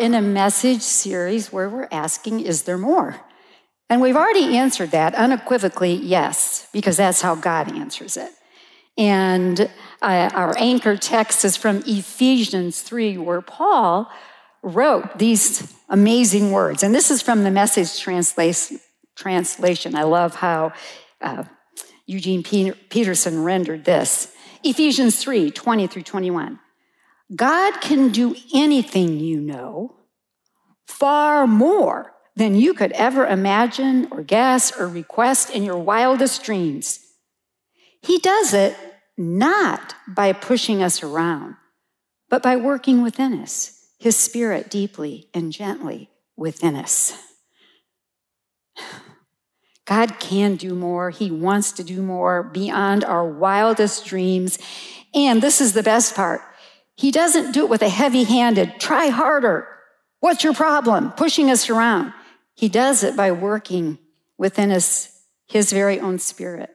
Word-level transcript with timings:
in 0.00 0.14
a 0.14 0.22
message 0.22 0.80
series 0.80 1.52
where 1.52 1.68
we're 1.68 1.88
asking, 1.92 2.40
is 2.40 2.62
there 2.62 2.78
more? 2.78 3.20
And 3.90 4.00
we've 4.00 4.16
already 4.16 4.56
answered 4.56 4.92
that 4.92 5.14
unequivocally, 5.14 5.92
yes, 5.92 6.66
because 6.72 6.96
that's 6.96 7.20
how 7.20 7.34
God 7.34 7.70
answers 7.76 8.16
it. 8.16 8.30
And 8.96 9.60
uh, 10.00 10.30
our 10.32 10.56
anchor 10.56 10.96
text 10.96 11.44
is 11.44 11.56
from 11.56 11.82
Ephesians 11.86 12.80
3, 12.80 13.18
where 13.18 13.42
Paul 13.42 14.10
wrote 14.62 15.18
these 15.18 15.74
amazing 15.88 16.50
words. 16.50 16.82
And 16.82 16.94
this 16.94 17.10
is 17.10 17.20
from 17.20 17.44
the 17.44 17.50
message 17.50 18.00
translation. 18.00 19.94
I 19.94 20.02
love 20.04 20.36
how 20.36 20.72
uh, 21.20 21.44
Eugene 22.06 22.42
Peterson 22.42 23.42
rendered 23.42 23.84
this. 23.84 24.34
Ephesians 24.64 25.22
3 25.22 25.50
20 25.50 25.86
through 25.86 26.02
21. 26.02 26.58
God 27.34 27.80
can 27.80 28.10
do 28.10 28.34
anything 28.54 29.20
you 29.20 29.40
know, 29.40 29.96
far 30.86 31.46
more 31.46 32.12
than 32.34 32.54
you 32.54 32.74
could 32.74 32.92
ever 32.92 33.26
imagine 33.26 34.08
or 34.10 34.22
guess 34.22 34.76
or 34.78 34.88
request 34.88 35.50
in 35.50 35.62
your 35.62 35.78
wildest 35.78 36.42
dreams. 36.42 37.00
He 38.02 38.18
does 38.18 38.54
it 38.54 38.76
not 39.16 39.94
by 40.08 40.32
pushing 40.32 40.82
us 40.82 41.02
around, 41.02 41.56
but 42.28 42.42
by 42.42 42.56
working 42.56 43.02
within 43.02 43.34
us, 43.40 43.86
His 43.98 44.16
Spirit 44.16 44.70
deeply 44.70 45.28
and 45.34 45.52
gently 45.52 46.10
within 46.36 46.74
us. 46.74 47.12
God 49.84 50.20
can 50.20 50.56
do 50.56 50.74
more. 50.74 51.10
He 51.10 51.30
wants 51.30 51.72
to 51.72 51.84
do 51.84 52.00
more 52.00 52.44
beyond 52.44 53.04
our 53.04 53.28
wildest 53.28 54.06
dreams. 54.06 54.58
And 55.12 55.42
this 55.42 55.60
is 55.60 55.72
the 55.72 55.82
best 55.82 56.14
part. 56.14 56.40
He 57.00 57.10
doesn't 57.10 57.52
do 57.52 57.64
it 57.64 57.70
with 57.70 57.80
a 57.80 57.88
heavy 57.88 58.24
handed, 58.24 58.78
try 58.78 59.06
harder. 59.06 59.66
What's 60.20 60.44
your 60.44 60.52
problem? 60.52 61.12
Pushing 61.12 61.50
us 61.50 61.70
around. 61.70 62.12
He 62.54 62.68
does 62.68 63.02
it 63.02 63.16
by 63.16 63.32
working 63.32 63.96
within 64.36 64.70
us, 64.70 65.22
his 65.48 65.72
very 65.72 65.98
own 65.98 66.18
spirit, 66.18 66.68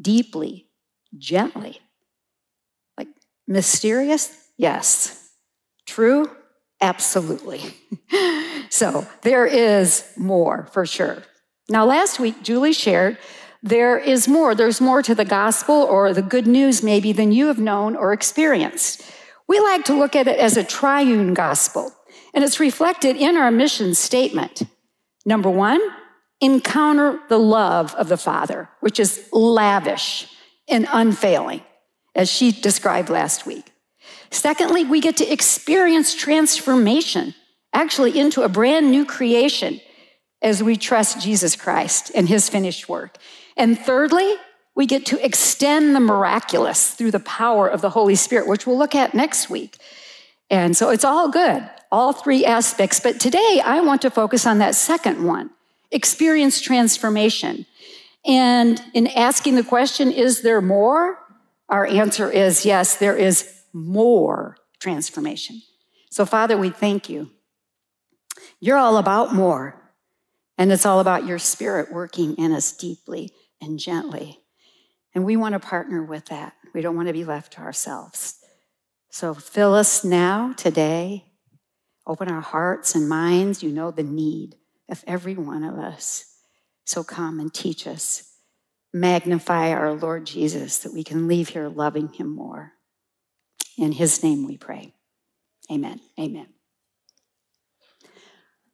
deeply, 0.00 0.66
gently. 1.16 1.78
Like 2.98 3.06
mysterious? 3.46 4.36
Yes. 4.56 5.30
True? 5.86 6.28
Absolutely. 6.80 7.62
so 8.68 9.06
there 9.22 9.46
is 9.46 10.04
more 10.16 10.68
for 10.72 10.84
sure. 10.86 11.22
Now, 11.68 11.84
last 11.84 12.18
week, 12.18 12.42
Julie 12.42 12.72
shared 12.72 13.16
there 13.62 13.96
is 13.96 14.26
more. 14.26 14.56
There's 14.56 14.80
more 14.80 15.04
to 15.04 15.14
the 15.14 15.24
gospel 15.24 15.76
or 15.76 16.12
the 16.12 16.20
good 16.20 16.48
news, 16.48 16.82
maybe, 16.82 17.12
than 17.12 17.30
you 17.30 17.46
have 17.46 17.60
known 17.60 17.94
or 17.94 18.12
experienced. 18.12 19.04
We 19.48 19.60
like 19.60 19.84
to 19.86 19.94
look 19.94 20.16
at 20.16 20.28
it 20.28 20.38
as 20.38 20.56
a 20.56 20.64
triune 20.64 21.34
gospel, 21.34 21.92
and 22.34 22.44
it's 22.44 22.60
reflected 22.60 23.16
in 23.16 23.36
our 23.36 23.50
mission 23.50 23.94
statement. 23.94 24.62
Number 25.24 25.50
one, 25.50 25.80
encounter 26.40 27.20
the 27.28 27.38
love 27.38 27.94
of 27.94 28.08
the 28.08 28.16
Father, 28.16 28.68
which 28.80 28.98
is 28.98 29.28
lavish 29.32 30.28
and 30.68 30.86
unfailing, 30.92 31.62
as 32.14 32.30
she 32.30 32.52
described 32.52 33.08
last 33.08 33.46
week. 33.46 33.72
Secondly, 34.30 34.84
we 34.84 35.00
get 35.00 35.16
to 35.18 35.32
experience 35.32 36.14
transformation, 36.14 37.34
actually 37.72 38.18
into 38.18 38.42
a 38.42 38.48
brand 38.48 38.90
new 38.90 39.04
creation 39.04 39.80
as 40.40 40.62
we 40.62 40.76
trust 40.76 41.20
Jesus 41.20 41.54
Christ 41.54 42.10
and 42.14 42.28
his 42.28 42.48
finished 42.48 42.88
work. 42.88 43.18
And 43.56 43.78
thirdly, 43.78 44.34
we 44.74 44.86
get 44.86 45.04
to 45.06 45.24
extend 45.24 45.94
the 45.94 46.00
miraculous 46.00 46.94
through 46.94 47.10
the 47.10 47.20
power 47.20 47.68
of 47.68 47.80
the 47.80 47.90
Holy 47.90 48.14
Spirit, 48.14 48.48
which 48.48 48.66
we'll 48.66 48.78
look 48.78 48.94
at 48.94 49.14
next 49.14 49.50
week. 49.50 49.76
And 50.50 50.76
so 50.76 50.90
it's 50.90 51.04
all 51.04 51.30
good, 51.30 51.68
all 51.90 52.12
three 52.12 52.44
aspects. 52.44 53.00
But 53.00 53.20
today 53.20 53.60
I 53.64 53.80
want 53.80 54.02
to 54.02 54.10
focus 54.10 54.46
on 54.46 54.58
that 54.58 54.74
second 54.74 55.24
one 55.24 55.50
experience 55.90 56.60
transformation. 56.60 57.66
And 58.24 58.82
in 58.94 59.08
asking 59.08 59.56
the 59.56 59.64
question, 59.64 60.10
is 60.10 60.42
there 60.42 60.62
more? 60.62 61.18
Our 61.68 61.86
answer 61.86 62.30
is 62.30 62.64
yes, 62.64 62.96
there 62.96 63.16
is 63.16 63.50
more 63.72 64.56
transformation. 64.78 65.62
So, 66.10 66.24
Father, 66.26 66.56
we 66.56 66.70
thank 66.70 67.08
you. 67.08 67.30
You're 68.60 68.78
all 68.78 68.96
about 68.96 69.34
more. 69.34 69.80
And 70.58 70.70
it's 70.70 70.86
all 70.86 71.00
about 71.00 71.26
your 71.26 71.38
spirit 71.38 71.92
working 71.92 72.36
in 72.36 72.52
us 72.52 72.72
deeply 72.72 73.32
and 73.60 73.78
gently. 73.78 74.41
And 75.14 75.24
we 75.24 75.36
want 75.36 75.54
to 75.54 75.60
partner 75.60 76.02
with 76.02 76.26
that. 76.26 76.54
We 76.74 76.80
don't 76.80 76.96
want 76.96 77.08
to 77.08 77.12
be 77.12 77.24
left 77.24 77.54
to 77.54 77.60
ourselves. 77.60 78.38
So 79.10 79.34
fill 79.34 79.74
us 79.74 80.04
now, 80.04 80.54
today. 80.54 81.26
Open 82.06 82.30
our 82.30 82.40
hearts 82.40 82.94
and 82.94 83.08
minds. 83.08 83.62
You 83.62 83.70
know 83.70 83.90
the 83.90 84.02
need 84.02 84.56
of 84.88 85.04
every 85.06 85.34
one 85.34 85.64
of 85.64 85.78
us. 85.78 86.24
So 86.84 87.04
come 87.04 87.38
and 87.38 87.52
teach 87.52 87.86
us. 87.86 88.28
Magnify 88.94 89.70
our 89.70 89.92
Lord 89.92 90.26
Jesus 90.26 90.78
that 90.78 90.92
we 90.92 91.04
can 91.04 91.28
leave 91.28 91.50
here 91.50 91.68
loving 91.68 92.08
him 92.08 92.34
more. 92.34 92.72
In 93.78 93.92
his 93.92 94.22
name 94.22 94.46
we 94.46 94.56
pray. 94.56 94.92
Amen. 95.70 96.00
Amen. 96.18 96.48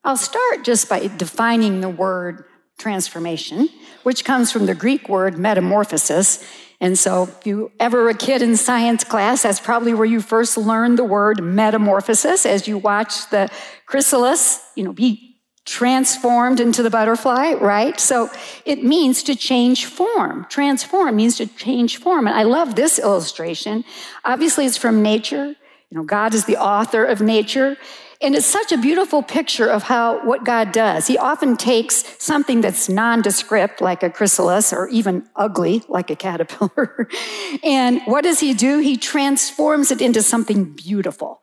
I'll 0.03 0.17
start 0.17 0.65
just 0.65 0.89
by 0.89 1.07
defining 1.07 1.81
the 1.81 1.89
word 1.89 2.45
transformation, 2.79 3.69
which 4.05 4.25
comes 4.25 4.51
from 4.51 4.67
the 4.67 4.75
Greek 4.75 5.09
word 5.09 5.39
metamorphosis. 5.39 6.45
And 6.81 6.97
so, 6.97 7.25
if 7.25 7.47
you 7.47 7.73
ever 7.81 8.09
a 8.09 8.15
kid 8.15 8.41
in 8.41 8.57
science 8.57 9.03
class, 9.03 9.43
that's 9.43 9.59
probably 9.59 9.93
where 9.93 10.07
you 10.07 10.21
first 10.21 10.57
learned 10.57 10.97
the 10.97 11.05
word 11.05 11.43
metamorphosis 11.43 12.47
as 12.47 12.69
you 12.69 12.79
watch 12.79 13.29
the 13.31 13.51
chrysalis, 13.87 14.63
you 14.77 14.85
know, 14.85 14.93
be 14.93 15.29
transformed 15.65 16.61
into 16.61 16.83
the 16.83 16.89
butterfly, 16.89 17.53
right? 17.53 18.01
So 18.01 18.31
it 18.65 18.83
means 18.83 19.23
to 19.25 19.35
change 19.35 19.85
form. 19.85 20.47
Transform 20.49 21.17
means 21.17 21.37
to 21.37 21.47
change 21.47 21.99
form. 21.99 22.27
And 22.27 22.35
I 22.35 22.45
love 22.45 22.75
this 22.75 22.99
illustration. 22.99 23.85
Obviously, 24.25 24.65
it's 24.65 24.79
from 24.79 25.03
nature. 25.03 25.55
You 25.91 25.99
know, 25.99 26.05
God 26.05 26.33
is 26.33 26.47
the 26.47 26.57
author 26.57 27.05
of 27.05 27.21
nature. 27.21 27.77
And 28.21 28.35
it's 28.35 28.47
such 28.47 28.73
a 28.73 28.77
beautiful 28.77 29.23
picture 29.23 29.69
of 29.69 29.85
how 29.85 30.25
what 30.27 30.45
God 30.45 30.73
does. 30.73 31.07
He 31.07 31.17
often 31.17 31.57
takes 31.57 32.05
something 32.19 32.61
that's 32.61 32.89
nondescript, 32.89 33.81
like 33.81 34.03
a 34.03 34.11
chrysalis, 34.11 34.73
or 34.73 34.89
even 34.89 35.29
ugly, 35.37 35.85
like 35.89 36.11
a 36.11 36.17
caterpillar. 36.17 37.09
and 37.63 38.01
what 38.07 38.25
does 38.25 38.41
he 38.41 38.55
do? 38.55 38.81
He 38.81 38.97
transforms 38.97 39.93
it 39.93 40.01
into 40.03 40.21
something 40.23 40.65
beautiful. 40.65 41.41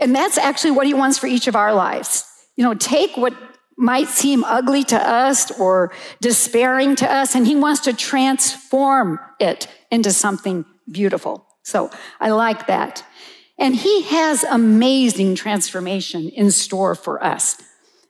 And 0.00 0.14
that's 0.14 0.38
actually 0.38 0.72
what 0.72 0.88
he 0.88 0.94
wants 0.94 1.18
for 1.18 1.28
each 1.28 1.46
of 1.46 1.54
our 1.54 1.72
lives. 1.72 2.24
You 2.56 2.64
know, 2.64 2.74
take 2.74 3.16
what 3.16 3.34
might 3.76 4.08
seem 4.08 4.42
ugly 4.44 4.82
to 4.84 4.96
us 4.96 5.52
or 5.58 5.92
despairing 6.20 6.96
to 6.96 7.10
us, 7.10 7.36
and 7.36 7.46
he 7.46 7.54
wants 7.54 7.80
to 7.82 7.92
transform 7.92 9.20
it 9.38 9.68
into 9.92 10.10
something 10.10 10.64
beautiful. 10.90 11.46
So 11.62 11.90
I 12.20 12.30
like 12.30 12.66
that. 12.66 13.04
And 13.62 13.76
he 13.76 14.02
has 14.02 14.42
amazing 14.42 15.36
transformation 15.36 16.28
in 16.30 16.50
store 16.50 16.96
for 16.96 17.22
us. 17.22 17.62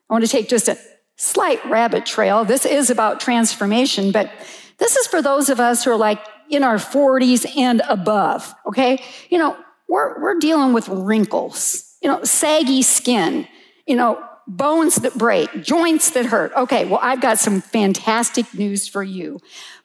I 0.09 0.15
want 0.15 0.25
to 0.25 0.31
take 0.31 0.49
just 0.49 0.67
a 0.67 0.79
slight 1.17 1.63
rabbit 1.67 2.07
trail. 2.07 2.47
This 2.47 2.65
is 2.65 2.89
about 2.89 3.21
transformation, 3.21 4.13
but 4.13 4.31
this 4.79 4.97
is 4.97 5.07
for 5.07 5.21
those 5.21 5.51
of 5.51 5.61
us 5.61 5.85
who 5.85 5.91
are 5.91 5.97
like 5.97 6.21
in 6.49 6.65
our 6.65 6.77
40s 6.77 7.47
and 7.55 7.83
above, 7.87 8.55
okay? 8.67 9.05
You 9.29 9.37
know, 9.37 9.55
we're, 9.91 10.23
we're 10.23 10.39
dealing 10.39 10.73
with 10.73 10.89
wrinkles, 10.89 11.99
you 12.01 12.09
know, 12.09 12.25
saggy 12.25 12.81
skin, 12.81 13.47
you 13.87 13.95
know, 13.95 14.25
bones 14.49 14.97
that 14.97 15.19
break, 15.19 15.63
joints 15.63 16.13
that 16.13 16.25
hurt. 16.25 16.53
Okay, 16.57 16.87
well, 16.87 17.01
I've 17.03 17.21
got 17.21 17.39
some 17.39 17.61
fantastic 17.61 18.55
news 18.55 18.89
for 18.89 19.03
you 19.03 19.39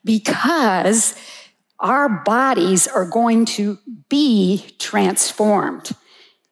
because 0.06 1.14
our 1.80 2.10
bodies 2.10 2.88
are 2.88 3.06
going 3.06 3.46
to 3.46 3.78
be 4.10 4.66
transformed. 4.80 5.92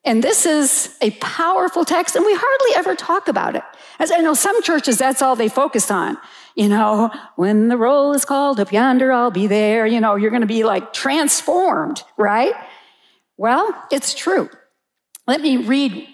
And 0.04 0.24
this 0.24 0.46
is 0.46 0.96
a 1.02 1.12
powerful 1.12 1.84
text, 1.84 2.16
and 2.16 2.24
we 2.26 2.34
hardly 2.36 2.78
ever 2.78 2.96
talk 2.96 3.28
about 3.28 3.56
it. 3.56 3.64
As 3.98 4.12
I 4.12 4.18
know 4.18 4.36
some 4.36 4.62
churches, 4.62 5.00
that's 5.00 5.22
all 5.22 5.36
they 5.36 5.50
focus 5.50 5.90
on. 5.90 6.18
You 6.56 6.70
know, 6.70 7.12
when 7.36 7.70
the 7.70 7.78
roll 7.78 8.14
is 8.14 8.24
called 8.24 8.60
up 8.60 8.72
yonder, 8.72 9.12
I'll 9.12 9.32
be 9.32 9.48
there. 9.48 9.88
You 9.88 10.00
know, 10.00 10.16
you're 10.16 10.30
going 10.30 10.42
to 10.42 10.48
be 10.48 10.64
like 10.64 10.94
transformed, 10.94 12.04
right? 12.18 12.54
Well, 13.36 13.74
it's 13.92 14.14
true. 14.14 14.50
Let 15.28 15.42
me 15.42 15.58
read 15.58 16.08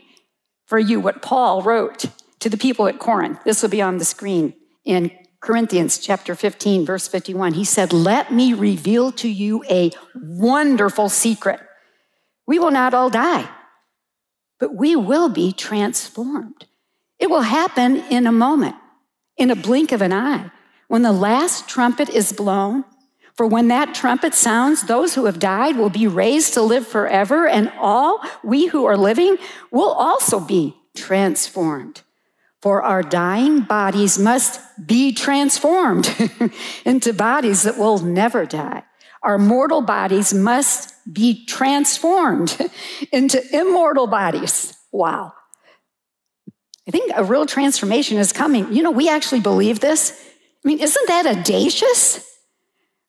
for 0.65 0.79
you 0.79 1.01
what 1.01 1.21
Paul 1.21 1.61
wrote 1.61 2.05
to 2.39 2.49
the 2.49 2.57
people 2.57 2.87
at 2.87 2.97
Corinth. 2.97 3.43
This 3.43 3.61
will 3.61 3.69
be 3.69 3.81
on 3.81 3.97
the 3.97 4.05
screen 4.05 4.53
in 4.85 5.11
Corinthians 5.41 5.97
chapter 5.97 6.35
15, 6.35 6.85
verse 6.85 7.07
51, 7.07 7.53
he 7.53 7.65
said, 7.65 7.91
Let 7.91 8.31
me 8.31 8.53
reveal 8.53 9.11
to 9.13 9.27
you 9.27 9.63
a 9.69 9.91
wonderful 10.15 11.09
secret. 11.09 11.59
We 12.45 12.59
will 12.59 12.69
not 12.69 12.93
all 12.93 13.09
die, 13.09 13.49
but 14.59 14.75
we 14.75 14.95
will 14.95 15.29
be 15.29 15.51
transformed. 15.51 16.67
It 17.17 17.31
will 17.31 17.41
happen 17.41 17.97
in 18.11 18.27
a 18.27 18.31
moment, 18.31 18.75
in 19.35 19.49
a 19.49 19.55
blink 19.55 19.91
of 19.91 20.03
an 20.03 20.13
eye. 20.13 20.51
When 20.87 21.01
the 21.01 21.11
last 21.11 21.67
trumpet 21.67 22.09
is 22.09 22.33
blown, 22.33 22.85
for 23.33 23.47
when 23.47 23.69
that 23.69 23.95
trumpet 23.95 24.35
sounds, 24.35 24.83
those 24.83 25.15
who 25.15 25.25
have 25.25 25.39
died 25.39 25.75
will 25.75 25.89
be 25.89 26.05
raised 26.05 26.53
to 26.53 26.61
live 26.61 26.85
forever, 26.85 27.47
and 27.47 27.71
all 27.79 28.23
we 28.43 28.67
who 28.67 28.85
are 28.85 28.97
living 28.97 29.37
will 29.71 29.91
also 29.91 30.39
be 30.39 30.75
transformed. 30.95 32.01
For 32.61 32.83
our 32.83 33.01
dying 33.01 33.61
bodies 33.61 34.19
must 34.19 34.61
be 34.85 35.13
transformed 35.13 36.13
into 36.85 37.11
bodies 37.11 37.63
that 37.63 37.77
will 37.77 37.99
never 37.99 38.45
die. 38.45 38.83
Our 39.23 39.37
mortal 39.37 39.81
bodies 39.81 40.33
must 40.33 40.93
be 41.11 41.45
transformed 41.45 42.57
into 43.11 43.41
immortal 43.55 44.07
bodies. 44.07 44.77
Wow. 44.91 45.33
I 46.87 46.91
think 46.91 47.11
a 47.15 47.23
real 47.23 47.45
transformation 47.45 48.17
is 48.17 48.31
coming. 48.31 48.71
You 48.73 48.83
know, 48.83 48.91
we 48.91 49.09
actually 49.09 49.41
believe 49.41 49.79
this. 49.79 50.11
I 50.63 50.67
mean, 50.67 50.79
isn't 50.79 51.07
that 51.07 51.25
audacious? 51.25 52.27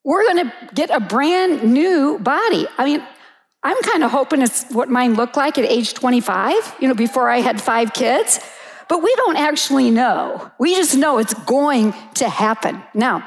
We're 0.05 0.25
going 0.25 0.49
to 0.49 0.53
get 0.75 0.91
a 0.91 1.01
brand 1.01 1.63
new 1.73 2.19
body. 2.19 2.67
I 2.79 2.85
mean, 2.85 3.07
I'm 3.63 3.81
kind 3.83 4.03
of 4.03 4.11
hoping 4.11 4.43
it's 4.43 4.65
what 4.71 4.89
mine 4.89 5.15
looked 5.15 5.37
like 5.37 5.59
at 5.59 5.65
age 5.65 5.95
25, 5.95 6.77
you 6.81 6.89
know, 6.89 6.95
before 6.95 7.29
I 7.31 7.39
had 7.39 7.61
five 7.61 7.93
kids. 7.93 8.41
But 8.93 9.03
we 9.03 9.15
don't 9.15 9.39
actually 9.39 9.91
know. 9.91 10.53
We 10.59 10.75
just 10.75 10.95
know 10.95 11.17
it's 11.17 11.33
going 11.33 11.95
to 12.17 12.29
happen. 12.29 12.83
Now, 12.93 13.27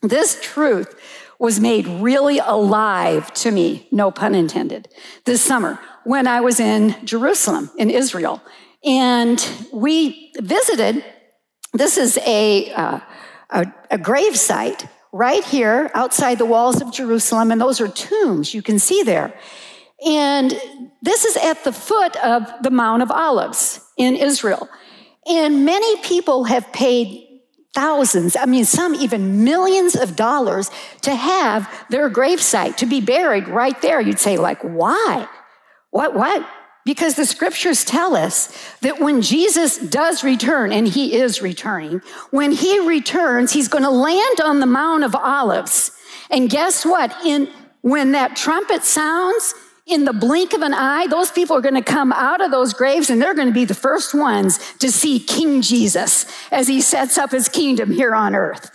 this 0.00 0.38
truth 0.40 0.94
was 1.40 1.58
made 1.58 1.88
really 1.88 2.38
alive 2.38 3.34
to 3.34 3.50
me, 3.50 3.88
no 3.90 4.12
pun 4.12 4.36
intended, 4.36 4.86
this 5.24 5.44
summer 5.44 5.80
when 6.04 6.28
I 6.28 6.40
was 6.40 6.60
in 6.60 6.94
Jerusalem, 7.04 7.68
in 7.76 7.90
Israel. 7.90 8.40
And 8.84 9.44
we 9.72 10.30
visited, 10.38 11.04
this 11.72 11.98
is 11.98 12.16
a, 12.24 12.72
uh, 12.72 13.00
a, 13.50 13.66
a 13.90 13.98
grave 13.98 14.36
site 14.36 14.86
right 15.10 15.42
here 15.42 15.90
outside 15.94 16.38
the 16.38 16.46
walls 16.46 16.80
of 16.80 16.92
Jerusalem, 16.92 17.50
and 17.50 17.60
those 17.60 17.80
are 17.80 17.88
tombs 17.88 18.54
you 18.54 18.62
can 18.62 18.78
see 18.78 19.02
there. 19.02 19.34
And 20.06 20.60
this 21.00 21.24
is 21.24 21.36
at 21.36 21.64
the 21.64 21.72
foot 21.72 22.16
of 22.24 22.50
the 22.62 22.70
Mount 22.70 23.02
of 23.02 23.10
Olives 23.10 23.80
in 23.96 24.16
Israel. 24.16 24.68
And 25.26 25.64
many 25.64 25.96
people 26.02 26.44
have 26.44 26.72
paid 26.72 27.28
thousands, 27.74 28.36
I 28.36 28.44
mean, 28.44 28.64
some 28.64 28.94
even 28.94 29.44
millions 29.44 29.96
of 29.96 30.14
dollars 30.14 30.70
to 31.02 31.14
have 31.14 31.70
their 31.88 32.10
gravesite, 32.10 32.76
to 32.76 32.86
be 32.86 33.00
buried 33.00 33.48
right 33.48 33.80
there. 33.80 34.00
You'd 34.00 34.18
say, 34.18 34.36
like, 34.36 34.60
why? 34.62 35.26
What, 35.90 36.14
what? 36.14 36.46
Because 36.84 37.14
the 37.14 37.24
scriptures 37.24 37.84
tell 37.84 38.16
us 38.16 38.52
that 38.80 39.00
when 39.00 39.22
Jesus 39.22 39.78
does 39.78 40.24
return, 40.24 40.72
and 40.72 40.86
he 40.86 41.14
is 41.14 41.40
returning, 41.40 42.02
when 42.30 42.52
he 42.52 42.80
returns, 42.80 43.52
he's 43.52 43.68
going 43.68 43.84
to 43.84 43.90
land 43.90 44.40
on 44.42 44.60
the 44.60 44.66
Mount 44.66 45.04
of 45.04 45.14
Olives. 45.14 45.92
And 46.28 46.50
guess 46.50 46.84
what? 46.84 47.14
In, 47.24 47.48
when 47.80 48.12
that 48.12 48.36
trumpet 48.36 48.82
sounds, 48.82 49.54
in 49.92 50.04
the 50.04 50.12
blink 50.12 50.52
of 50.52 50.62
an 50.62 50.74
eye, 50.74 51.06
those 51.06 51.30
people 51.30 51.56
are 51.56 51.60
going 51.60 51.74
to 51.74 51.82
come 51.82 52.12
out 52.12 52.40
of 52.40 52.50
those 52.50 52.72
graves 52.72 53.10
and 53.10 53.20
they're 53.20 53.34
going 53.34 53.48
to 53.48 53.54
be 53.54 53.64
the 53.64 53.74
first 53.74 54.14
ones 54.14 54.58
to 54.76 54.90
see 54.90 55.18
King 55.18 55.62
Jesus 55.62 56.26
as 56.50 56.68
he 56.68 56.80
sets 56.80 57.18
up 57.18 57.30
his 57.30 57.48
kingdom 57.48 57.90
here 57.90 58.14
on 58.14 58.34
earth. 58.34 58.70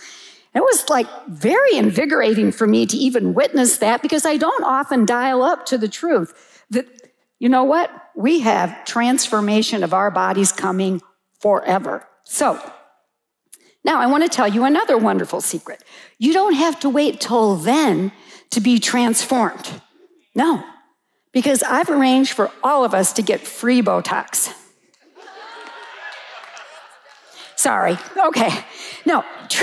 It 0.54 0.60
was 0.60 0.88
like 0.88 1.06
very 1.28 1.76
invigorating 1.76 2.52
for 2.52 2.66
me 2.66 2.86
to 2.86 2.96
even 2.96 3.34
witness 3.34 3.78
that 3.78 4.02
because 4.02 4.24
I 4.24 4.36
don't 4.36 4.64
often 4.64 5.04
dial 5.04 5.42
up 5.42 5.66
to 5.66 5.78
the 5.78 5.88
truth 5.88 6.64
that, 6.70 6.86
you 7.38 7.48
know 7.48 7.64
what? 7.64 7.90
We 8.16 8.40
have 8.40 8.84
transformation 8.84 9.84
of 9.84 9.94
our 9.94 10.10
bodies 10.10 10.52
coming 10.52 11.02
forever. 11.40 12.06
So, 12.24 12.60
now 13.84 14.00
I 14.00 14.06
want 14.06 14.24
to 14.24 14.28
tell 14.28 14.48
you 14.48 14.64
another 14.64 14.98
wonderful 14.98 15.40
secret. 15.40 15.82
You 16.18 16.32
don't 16.32 16.54
have 16.54 16.80
to 16.80 16.90
wait 16.90 17.20
till 17.20 17.56
then 17.56 18.12
to 18.50 18.60
be 18.60 18.78
transformed. 18.78 19.80
No, 20.34 20.64
because 21.38 21.62
I've 21.62 21.88
arranged 21.88 22.32
for 22.32 22.50
all 22.64 22.84
of 22.84 22.94
us 22.94 23.12
to 23.12 23.22
get 23.22 23.40
free 23.40 23.80
Botox. 23.80 24.52
Sorry. 27.54 27.96
Okay. 28.26 28.50
No, 29.06 29.24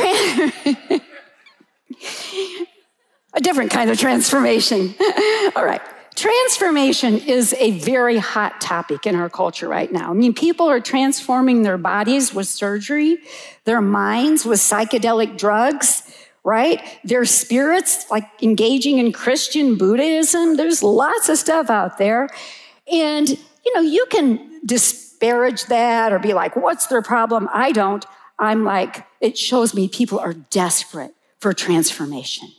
a 3.33 3.41
different 3.41 3.71
kind 3.71 3.89
of 3.89 3.99
transformation. 3.99 4.95
all 5.57 5.65
right. 5.65 5.81
Transformation 6.15 7.17
is 7.17 7.53
a 7.59 7.71
very 7.71 8.19
hot 8.19 8.61
topic 8.61 9.05
in 9.05 9.15
our 9.15 9.29
culture 9.29 9.67
right 9.67 9.91
now. 9.91 10.11
I 10.11 10.13
mean, 10.13 10.33
people 10.33 10.69
are 10.69 10.79
transforming 10.79 11.63
their 11.63 11.77
bodies 11.77 12.33
with 12.33 12.47
surgery, 12.47 13.17
their 13.65 13.81
minds 13.81 14.45
with 14.45 14.59
psychedelic 14.59 15.37
drugs, 15.37 16.04
right? 16.45 16.81
Their 17.03 17.25
spirits, 17.25 18.09
like 18.09 18.25
engaging 18.41 18.99
in 18.99 19.11
Christian 19.11 19.77
Buddhism. 19.77 20.55
There's 20.55 20.83
lots 20.83 21.27
of 21.27 21.37
stuff 21.37 21.71
out 21.71 21.97
there. 21.97 22.29
And, 22.89 23.27
you 23.27 23.73
know, 23.73 23.81
you 23.81 24.05
can 24.11 24.61
disparage 24.63 25.65
that 25.65 26.13
or 26.13 26.19
be 26.19 26.33
like, 26.33 26.55
what's 26.55 26.85
their 26.85 27.01
problem? 27.01 27.49
I 27.51 27.71
don't. 27.71 28.05
I'm 28.37 28.63
like, 28.63 29.05
it 29.19 29.37
shows 29.37 29.73
me 29.73 29.87
people 29.89 30.19
are 30.19 30.33
desperate 30.33 31.15
for 31.39 31.51
transformation. 31.51 32.49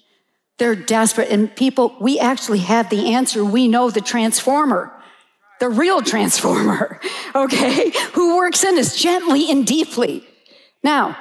They're 0.58 0.74
desperate. 0.74 1.28
And 1.30 1.54
people, 1.54 1.96
we 2.00 2.18
actually 2.18 2.60
have 2.60 2.90
the 2.90 3.14
answer. 3.14 3.44
We 3.44 3.68
know 3.68 3.90
the 3.90 4.00
transformer, 4.00 4.92
the 5.60 5.68
real 5.68 6.02
transformer, 6.02 7.00
okay, 7.36 7.92
who 8.14 8.36
works 8.36 8.64
in 8.64 8.78
us 8.78 9.00
gently 9.00 9.48
and 9.48 9.64
deeply. 9.64 10.26
Now, 10.82 11.16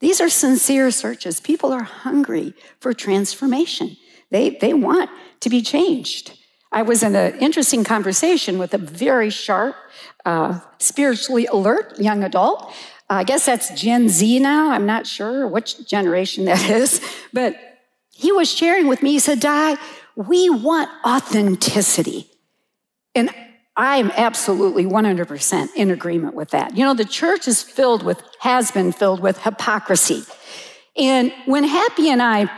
these 0.00 0.20
are 0.20 0.28
sincere 0.28 0.90
searches. 0.90 1.40
People 1.40 1.72
are 1.72 1.82
hungry 1.82 2.54
for 2.80 2.92
transformation. 2.92 3.96
They, 4.30 4.50
they 4.50 4.74
want 4.74 5.10
to 5.40 5.48
be 5.48 5.62
changed. 5.62 6.38
I 6.72 6.82
was 6.82 7.02
in 7.02 7.14
an 7.14 7.38
interesting 7.38 7.84
conversation 7.84 8.58
with 8.58 8.74
a 8.74 8.78
very 8.78 9.30
sharp, 9.30 9.76
uh, 10.24 10.60
spiritually 10.78 11.46
alert 11.46 11.98
young 11.98 12.24
adult. 12.24 12.68
Uh, 13.08 13.14
I 13.14 13.24
guess 13.24 13.46
that's 13.46 13.70
Gen 13.80 14.08
Z 14.08 14.40
now. 14.40 14.70
I'm 14.70 14.84
not 14.84 15.06
sure 15.06 15.46
which 15.46 15.88
generation 15.88 16.44
that 16.46 16.68
is. 16.70 17.00
But 17.32 17.56
he 18.12 18.32
was 18.32 18.50
sharing 18.50 18.88
with 18.88 19.02
me, 19.02 19.12
he 19.12 19.18
said, 19.18 19.40
Di, 19.40 19.76
we 20.16 20.50
want 20.50 20.90
authenticity. 21.04 22.28
And 23.14 23.30
I'm 23.76 24.10
absolutely 24.16 24.84
100% 24.84 25.68
in 25.76 25.90
agreement 25.90 26.34
with 26.34 26.50
that. 26.50 26.76
You 26.76 26.84
know, 26.84 26.94
the 26.94 27.04
church 27.04 27.46
is 27.46 27.62
filled 27.62 28.02
with, 28.02 28.22
has 28.40 28.70
been 28.70 28.90
filled 28.90 29.20
with 29.20 29.42
hypocrisy. 29.42 30.24
And 30.96 31.32
when 31.44 31.64
Happy 31.64 32.08
and 32.08 32.22
I 32.22 32.50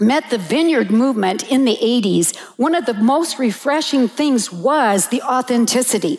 met 0.00 0.30
the 0.30 0.38
vineyard 0.38 0.90
movement 0.90 1.50
in 1.50 1.66
the 1.66 1.76
80s, 1.76 2.36
one 2.56 2.74
of 2.74 2.86
the 2.86 2.94
most 2.94 3.38
refreshing 3.38 4.08
things 4.08 4.50
was 4.50 5.08
the 5.08 5.22
authenticity. 5.22 6.18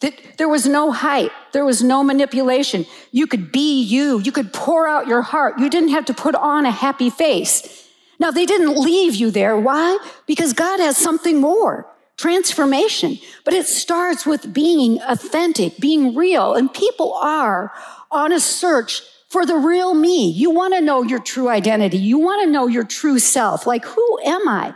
That 0.00 0.14
there 0.38 0.48
was 0.48 0.66
no 0.66 0.92
hype, 0.92 1.32
there 1.52 1.64
was 1.64 1.82
no 1.82 2.04
manipulation. 2.04 2.86
You 3.10 3.26
could 3.26 3.50
be 3.50 3.82
you, 3.82 4.20
you 4.20 4.30
could 4.30 4.52
pour 4.52 4.86
out 4.86 5.08
your 5.08 5.22
heart. 5.22 5.58
You 5.58 5.68
didn't 5.68 5.88
have 5.90 6.04
to 6.06 6.14
put 6.14 6.36
on 6.36 6.66
a 6.66 6.70
happy 6.70 7.10
face. 7.10 7.88
Now, 8.20 8.30
they 8.32 8.46
didn't 8.46 8.76
leave 8.76 9.14
you 9.14 9.30
there. 9.30 9.56
Why? 9.56 9.98
Because 10.26 10.52
God 10.52 10.80
has 10.80 10.96
something 10.96 11.40
more 11.40 11.86
transformation. 12.18 13.18
But 13.44 13.54
it 13.54 13.66
starts 13.66 14.26
with 14.26 14.52
being 14.52 15.00
authentic, 15.02 15.78
being 15.78 16.14
real. 16.14 16.54
And 16.54 16.72
people 16.72 17.14
are 17.14 17.72
on 18.10 18.32
a 18.32 18.40
search 18.40 19.02
for 19.30 19.46
the 19.46 19.56
real 19.56 19.94
me. 19.94 20.30
You 20.30 20.50
want 20.50 20.74
to 20.74 20.80
know 20.80 21.02
your 21.02 21.20
true 21.20 21.48
identity. 21.48 21.98
You 21.98 22.18
want 22.18 22.44
to 22.44 22.50
know 22.50 22.66
your 22.66 22.84
true 22.84 23.18
self. 23.18 23.66
Like, 23.66 23.84
who 23.86 24.18
am 24.24 24.46
I? 24.46 24.74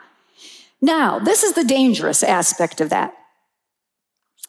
Now, 0.81 1.19
this 1.19 1.43
is 1.43 1.53
the 1.53 1.65
dangerous 1.65 2.23
aspect 2.23 2.81
of 2.81 2.91
that. 2.91 3.15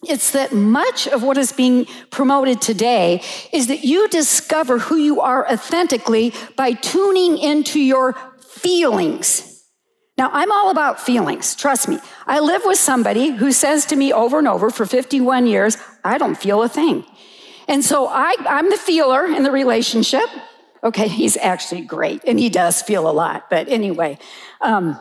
It's 0.04 0.32
that 0.32 0.52
much 0.52 1.08
of 1.08 1.24
what 1.24 1.38
is 1.38 1.54
being 1.54 1.86
promoted 2.12 2.62
today 2.62 3.22
is 3.54 3.68
that 3.68 3.86
you 3.86 4.10
discover 4.10 4.80
who 4.80 4.98
you 4.98 5.22
are 5.22 5.50
authentically 5.50 6.34
by 6.58 6.74
tuning 6.74 7.38
into 7.38 7.80
your 7.80 8.16
feelings. 8.42 9.53
Now, 10.18 10.30
I'm 10.32 10.52
all 10.52 10.70
about 10.70 11.00
feelings, 11.00 11.56
trust 11.56 11.88
me. 11.88 11.98
I 12.28 12.40
live 12.40 12.62
with 12.66 12.78
somebody 12.78 13.32
who 13.32 13.52
says 13.52 13.86
to 13.88 13.96
me 13.96 14.14
over 14.14 14.38
and 14.38 14.48
over 14.48 14.70
for 14.70 14.86
51 14.86 15.48
years, 15.48 15.78
I 16.04 16.20
don't 16.20 16.36
feel 16.36 16.62
a 16.62 16.70
thing. 16.70 17.04
And 17.68 17.84
so 17.84 18.08
I, 18.08 18.36
I'm 18.48 18.70
the 18.70 18.78
feeler 18.78 19.26
in 19.26 19.44
the 19.44 19.52
relationship. 19.52 20.26
Okay, 20.84 21.08
he's 21.08 21.36
actually 21.38 21.82
great, 21.82 22.22
and 22.28 22.38
he 22.38 22.50
does 22.50 22.82
feel 22.82 23.10
a 23.10 23.12
lot, 23.12 23.50
but 23.50 23.70
anyway. 23.70 24.20
Um, 24.62 25.00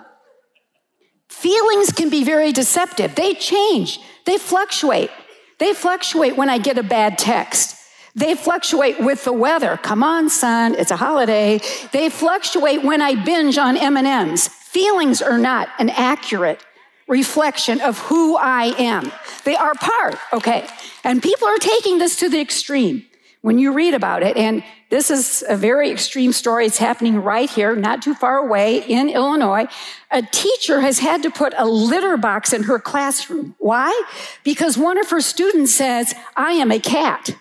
feelings 1.28 1.92
can 1.92 2.08
be 2.08 2.24
very 2.24 2.52
deceptive. 2.52 3.14
They 3.14 3.34
change, 3.34 4.00
they 4.24 4.38
fluctuate. 4.38 5.10
They 5.58 5.74
fluctuate 5.74 6.36
when 6.36 6.48
I 6.48 6.58
get 6.58 6.78
a 6.78 6.82
bad 6.82 7.18
text. 7.18 7.76
They 8.14 8.34
fluctuate 8.34 8.98
with 8.98 9.24
the 9.24 9.32
weather. 9.32 9.76
Come 9.76 10.02
on, 10.02 10.28
son, 10.28 10.74
it's 10.74 10.90
a 10.90 10.96
holiday. 10.96 11.60
They 11.92 12.08
fluctuate 12.08 12.82
when 12.82 13.00
I 13.00 13.22
binge 13.22 13.58
on 13.58 13.76
M&Ms. 13.76 14.50
Feelings 14.72 15.20
are 15.20 15.38
not 15.38 15.68
an 15.78 15.90
accurate 15.90 16.64
reflection 17.06 17.80
of 17.82 17.98
who 17.98 18.36
I 18.36 18.74
am. 18.78 19.12
They 19.44 19.54
are 19.54 19.74
part, 19.74 20.16
okay? 20.32 20.66
And 21.04 21.22
people 21.22 21.46
are 21.46 21.58
taking 21.58 21.98
this 21.98 22.16
to 22.16 22.30
the 22.30 22.40
extreme. 22.40 23.04
when 23.42 23.58
you 23.58 23.72
read 23.72 23.92
about 23.92 24.22
it. 24.22 24.36
And 24.36 24.64
this 24.88 25.10
is 25.10 25.44
a 25.48 25.56
very 25.56 25.90
extreme 25.90 26.32
story. 26.32 26.64
It's 26.66 26.78
happening 26.78 27.22
right 27.22 27.50
here, 27.50 27.76
not 27.76 28.00
too 28.00 28.14
far 28.14 28.38
away 28.38 28.78
in 28.78 29.08
Illinois. 29.08 29.66
A 30.10 30.22
teacher 30.22 30.80
has 30.80 31.00
had 31.00 31.22
to 31.24 31.30
put 31.30 31.52
a 31.56 31.66
litter 31.66 32.16
box 32.16 32.52
in 32.52 32.62
her 32.64 32.78
classroom. 32.78 33.54
Why? 33.58 34.02
Because 34.44 34.78
one 34.78 34.98
of 34.98 35.10
her 35.10 35.20
students 35.20 35.74
says, 35.74 36.14
I 36.36 36.52
am 36.52 36.70
a 36.70 36.78
cat. 36.78 37.36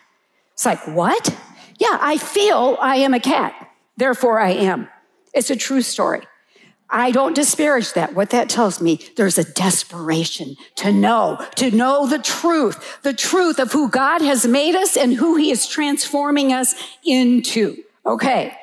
It's 0.53 0.65
like, 0.65 0.85
what? 0.87 1.35
Yeah, 1.79 1.97
I 2.01 2.17
feel 2.17 2.77
I 2.81 2.97
am 2.97 3.13
a 3.13 3.19
cat. 3.19 3.53
Therefore 3.95 4.39
I 4.39 4.51
am. 4.51 4.89
It's 5.33 5.49
a 5.49 5.55
true 5.55 5.81
story. 5.81 6.21
I 6.91 7.11
don't 7.11 7.33
disparage 7.33 7.93
that. 7.93 8.13
What 8.13 8.31
that 8.31 8.49
tells 8.49 8.81
me, 8.81 8.99
there's 9.15 9.37
a 9.37 9.49
desperation 9.53 10.57
to 10.75 10.91
know, 10.91 11.43
to 11.55 11.71
know 11.71 12.05
the 12.05 12.19
truth, 12.19 13.01
the 13.01 13.13
truth 13.13 13.59
of 13.59 13.71
who 13.71 13.89
God 13.89 14.21
has 14.21 14.45
made 14.45 14.75
us 14.75 14.97
and 14.97 15.13
who 15.13 15.37
he 15.37 15.51
is 15.51 15.65
transforming 15.65 16.51
us 16.51 16.75
into. 17.05 17.81
Okay. 18.05 18.53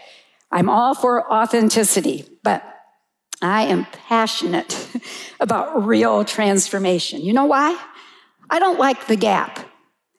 I'm 0.53 0.69
all 0.69 0.95
for 0.95 1.31
authenticity, 1.33 2.27
but 2.43 2.63
I 3.41 3.63
am 3.65 3.87
passionate 3.87 4.89
about 5.41 5.87
real 5.87 6.25
transformation. 6.25 7.23
You 7.23 7.33
know 7.33 7.47
why? 7.47 7.79
I 8.51 8.59
don't 8.59 8.79
like 8.79 9.07
the 9.07 9.17
gap. 9.17 9.59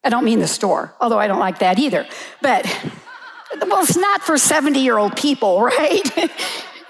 I 0.03 0.09
don't 0.09 0.25
mean 0.25 0.39
the 0.39 0.47
store, 0.47 0.95
although 0.99 1.19
I 1.19 1.27
don't 1.27 1.39
like 1.39 1.59
that 1.59 1.77
either. 1.77 2.07
But, 2.41 2.65
well, 3.67 3.83
it's 3.83 3.97
not 3.97 4.23
for 4.23 4.37
70 4.37 4.79
year 4.79 4.97
old 4.97 5.15
people, 5.15 5.61
right? 5.63 6.01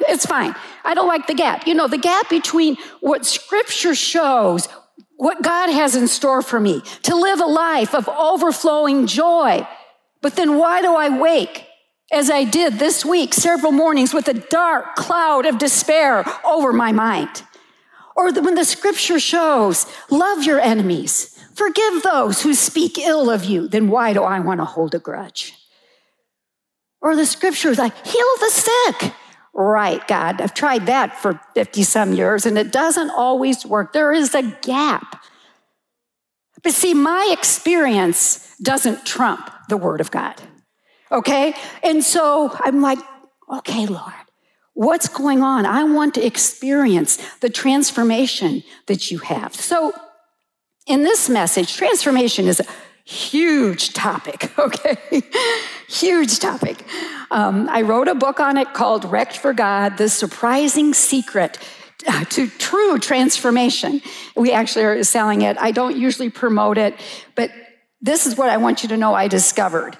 it's 0.07 0.25
fine. 0.25 0.55
I 0.83 0.93
don't 0.93 1.07
like 1.07 1.27
the 1.27 1.33
gap. 1.33 1.67
You 1.67 1.73
know, 1.73 1.87
the 1.87 1.97
gap 1.97 2.29
between 2.29 2.77
what 3.01 3.25
scripture 3.25 3.95
shows, 3.95 4.67
what 5.17 5.41
God 5.41 5.69
has 5.69 5.95
in 5.95 6.07
store 6.07 6.41
for 6.41 6.59
me, 6.59 6.81
to 7.03 7.15
live 7.15 7.39
a 7.39 7.45
life 7.45 7.93
of 7.93 8.07
overflowing 8.09 9.07
joy. 9.07 9.67
But 10.21 10.35
then 10.35 10.57
why 10.57 10.81
do 10.81 10.95
I 10.95 11.09
wake, 11.19 11.65
as 12.11 12.29
I 12.29 12.43
did 12.43 12.79
this 12.79 13.05
week, 13.05 13.33
several 13.33 13.71
mornings 13.71 14.13
with 14.13 14.27
a 14.27 14.33
dark 14.33 14.95
cloud 14.95 15.45
of 15.45 15.57
despair 15.57 16.25
over 16.45 16.73
my 16.73 16.91
mind? 16.91 17.43
Or 18.15 18.31
when 18.33 18.55
the 18.55 18.65
scripture 18.65 19.19
shows, 19.19 19.85
love 20.09 20.43
your 20.43 20.59
enemies, 20.59 21.39
forgive 21.55 22.03
those 22.03 22.41
who 22.41 22.53
speak 22.53 22.97
ill 22.97 23.29
of 23.29 23.45
you, 23.45 23.67
then 23.67 23.87
why 23.87 24.11
do 24.13 24.23
I 24.23 24.39
want 24.39 24.59
to 24.59 24.65
hold 24.65 24.93
a 24.93 24.99
grudge? 24.99 25.53
Or 27.01 27.15
the 27.15 27.25
scripture 27.25 27.69
is 27.69 27.77
like, 27.77 27.95
heal 28.05 28.25
the 28.41 28.49
sick, 28.49 29.13
right, 29.53 30.05
God. 30.07 30.41
I've 30.41 30.53
tried 30.53 30.85
that 30.85 31.19
for 31.21 31.39
50 31.55 31.83
some 31.83 32.13
years 32.13 32.45
and 32.45 32.57
it 32.57 32.71
doesn't 32.71 33.09
always 33.09 33.65
work. 33.65 33.93
There 33.93 34.13
is 34.13 34.33
a 34.35 34.43
gap. 34.43 35.23
But 36.61 36.73
see, 36.73 36.93
my 36.93 37.29
experience 37.31 38.55
doesn't 38.61 39.05
trump 39.05 39.49
the 39.69 39.77
word 39.77 40.01
of 40.01 40.11
God. 40.11 40.41
Okay? 41.11 41.53
And 41.83 42.03
so 42.03 42.55
I'm 42.59 42.81
like, 42.81 42.99
okay, 43.51 43.85
Lord, 43.85 44.13
what's 44.73 45.07
going 45.07 45.41
on? 45.41 45.65
I 45.65 45.83
want 45.83 46.15
to 46.15 46.25
experience 46.25 47.17
the 47.39 47.49
transformation 47.49 48.63
that 48.87 49.09
you 49.09 49.19
have. 49.19 49.55
So 49.55 49.93
in 50.85 51.03
this 51.03 51.29
message, 51.29 51.75
transformation 51.75 52.47
is 52.47 52.59
a 52.59 52.65
huge 53.09 53.93
topic, 53.93 54.51
okay? 54.59 54.97
huge 55.87 56.39
topic. 56.39 56.83
Um, 57.31 57.69
I 57.69 57.81
wrote 57.81 58.07
a 58.07 58.15
book 58.15 58.39
on 58.39 58.57
it 58.57 58.73
called 58.73 59.05
Wrecked 59.05 59.37
for 59.37 59.53
God 59.53 59.97
The 59.97 60.09
Surprising 60.09 60.93
Secret 60.93 61.59
to 62.29 62.47
True 62.47 62.97
Transformation. 62.97 64.01
We 64.35 64.51
actually 64.51 64.85
are 64.85 65.03
selling 65.03 65.41
it. 65.43 65.57
I 65.59 65.71
don't 65.71 65.95
usually 65.95 66.29
promote 66.29 66.77
it, 66.77 66.95
but 67.35 67.51
this 68.01 68.25
is 68.25 68.35
what 68.35 68.49
I 68.49 68.57
want 68.57 68.81
you 68.83 68.89
to 68.89 68.97
know 68.97 69.13
I 69.13 69.27
discovered. 69.27 69.97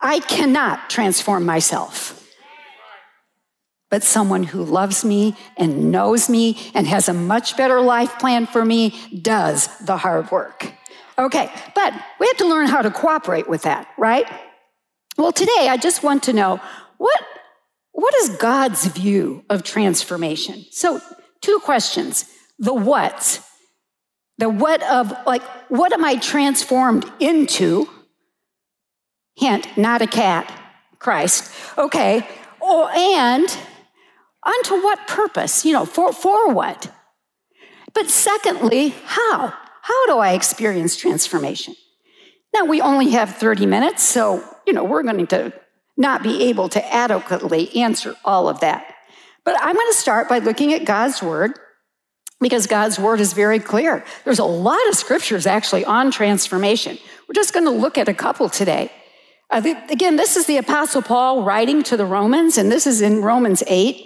I 0.00 0.20
cannot 0.20 0.90
transform 0.90 1.44
myself. 1.44 2.14
But 3.90 4.02
someone 4.02 4.42
who 4.44 4.62
loves 4.62 5.04
me 5.04 5.34
and 5.56 5.90
knows 5.90 6.28
me 6.28 6.70
and 6.74 6.86
has 6.86 7.08
a 7.08 7.14
much 7.14 7.56
better 7.56 7.80
life 7.80 8.18
plan 8.18 8.46
for 8.46 8.64
me 8.64 8.94
does 9.22 9.66
the 9.78 9.96
hard 9.96 10.30
work. 10.30 10.70
Okay, 11.18 11.50
but 11.74 11.92
we 12.20 12.26
have 12.26 12.36
to 12.36 12.46
learn 12.46 12.68
how 12.68 12.82
to 12.82 12.90
cooperate 12.90 13.48
with 13.48 13.62
that, 13.62 13.88
right? 13.96 14.26
Well, 15.18 15.32
today 15.32 15.66
I 15.68 15.76
just 15.76 16.04
want 16.04 16.22
to 16.24 16.32
know 16.32 16.60
what, 16.96 17.20
what 17.90 18.14
is 18.22 18.30
God's 18.36 18.86
view 18.86 19.44
of 19.50 19.64
transformation? 19.64 20.64
So, 20.70 21.00
two 21.40 21.58
questions. 21.64 22.24
The 22.60 22.72
what, 22.72 23.44
the 24.38 24.48
what 24.48 24.80
of, 24.84 25.12
like, 25.26 25.42
what 25.68 25.92
am 25.92 26.04
I 26.04 26.16
transformed 26.16 27.04
into? 27.18 27.88
Hint, 29.36 29.76
not 29.76 30.02
a 30.02 30.06
cat, 30.06 30.52
Christ. 31.00 31.52
Okay. 31.76 32.26
Oh, 32.62 32.86
and 32.86 33.58
unto 34.44 34.84
what 34.84 35.08
purpose? 35.08 35.64
You 35.64 35.72
know, 35.72 35.84
for, 35.84 36.12
for 36.12 36.52
what? 36.52 36.92
But 37.92 38.08
secondly, 38.08 38.94
how? 39.04 39.52
How 39.82 40.06
do 40.06 40.18
I 40.18 40.32
experience 40.32 40.96
transformation? 40.96 41.74
Now, 42.54 42.64
we 42.64 42.80
only 42.80 43.10
have 43.10 43.36
30 43.36 43.66
minutes, 43.66 44.02
so, 44.02 44.44
you 44.68 44.74
know, 44.74 44.84
we're 44.84 45.02
going 45.02 45.26
to 45.26 45.50
not 45.96 46.22
be 46.22 46.44
able 46.44 46.68
to 46.68 46.94
adequately 46.94 47.74
answer 47.74 48.14
all 48.22 48.50
of 48.50 48.60
that. 48.60 48.94
But 49.42 49.56
I'm 49.58 49.74
going 49.74 49.90
to 49.90 49.96
start 49.96 50.28
by 50.28 50.40
looking 50.40 50.74
at 50.74 50.84
God's 50.84 51.22
word 51.22 51.58
because 52.38 52.66
God's 52.66 52.98
word 52.98 53.18
is 53.18 53.32
very 53.32 53.60
clear. 53.60 54.04
There's 54.24 54.38
a 54.38 54.44
lot 54.44 54.86
of 54.90 54.94
scriptures 54.94 55.46
actually 55.46 55.86
on 55.86 56.10
transformation. 56.10 56.98
We're 57.26 57.32
just 57.32 57.54
going 57.54 57.64
to 57.64 57.70
look 57.70 57.96
at 57.96 58.10
a 58.10 58.14
couple 58.14 58.50
today. 58.50 58.92
Uh, 59.48 59.62
again, 59.88 60.16
this 60.16 60.36
is 60.36 60.44
the 60.44 60.58
Apostle 60.58 61.00
Paul 61.00 61.44
writing 61.44 61.82
to 61.84 61.96
the 61.96 62.04
Romans, 62.04 62.58
and 62.58 62.70
this 62.70 62.86
is 62.86 63.00
in 63.00 63.22
Romans 63.22 63.62
8. 63.66 63.96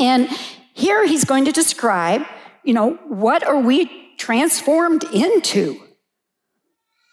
And 0.00 0.26
here 0.72 1.06
he's 1.06 1.26
going 1.26 1.44
to 1.44 1.52
describe, 1.52 2.22
you 2.64 2.72
know, 2.72 2.94
what 3.08 3.46
are 3.46 3.60
we 3.60 3.90
transformed 4.16 5.04
into? 5.12 5.78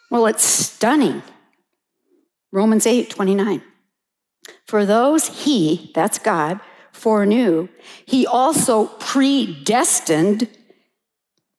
Well, 0.10 0.27
it's 0.27 0.46
stunning. 0.46 1.24
Romans 2.54 2.86
8 2.86 3.10
29. 3.10 3.64
For 4.68 4.86
those 4.86 5.44
he, 5.44 5.92
that's 5.96 6.20
God, 6.20 6.60
foreknew, 6.92 7.68
he 8.06 8.28
also 8.28 8.86
predestined, 9.00 10.48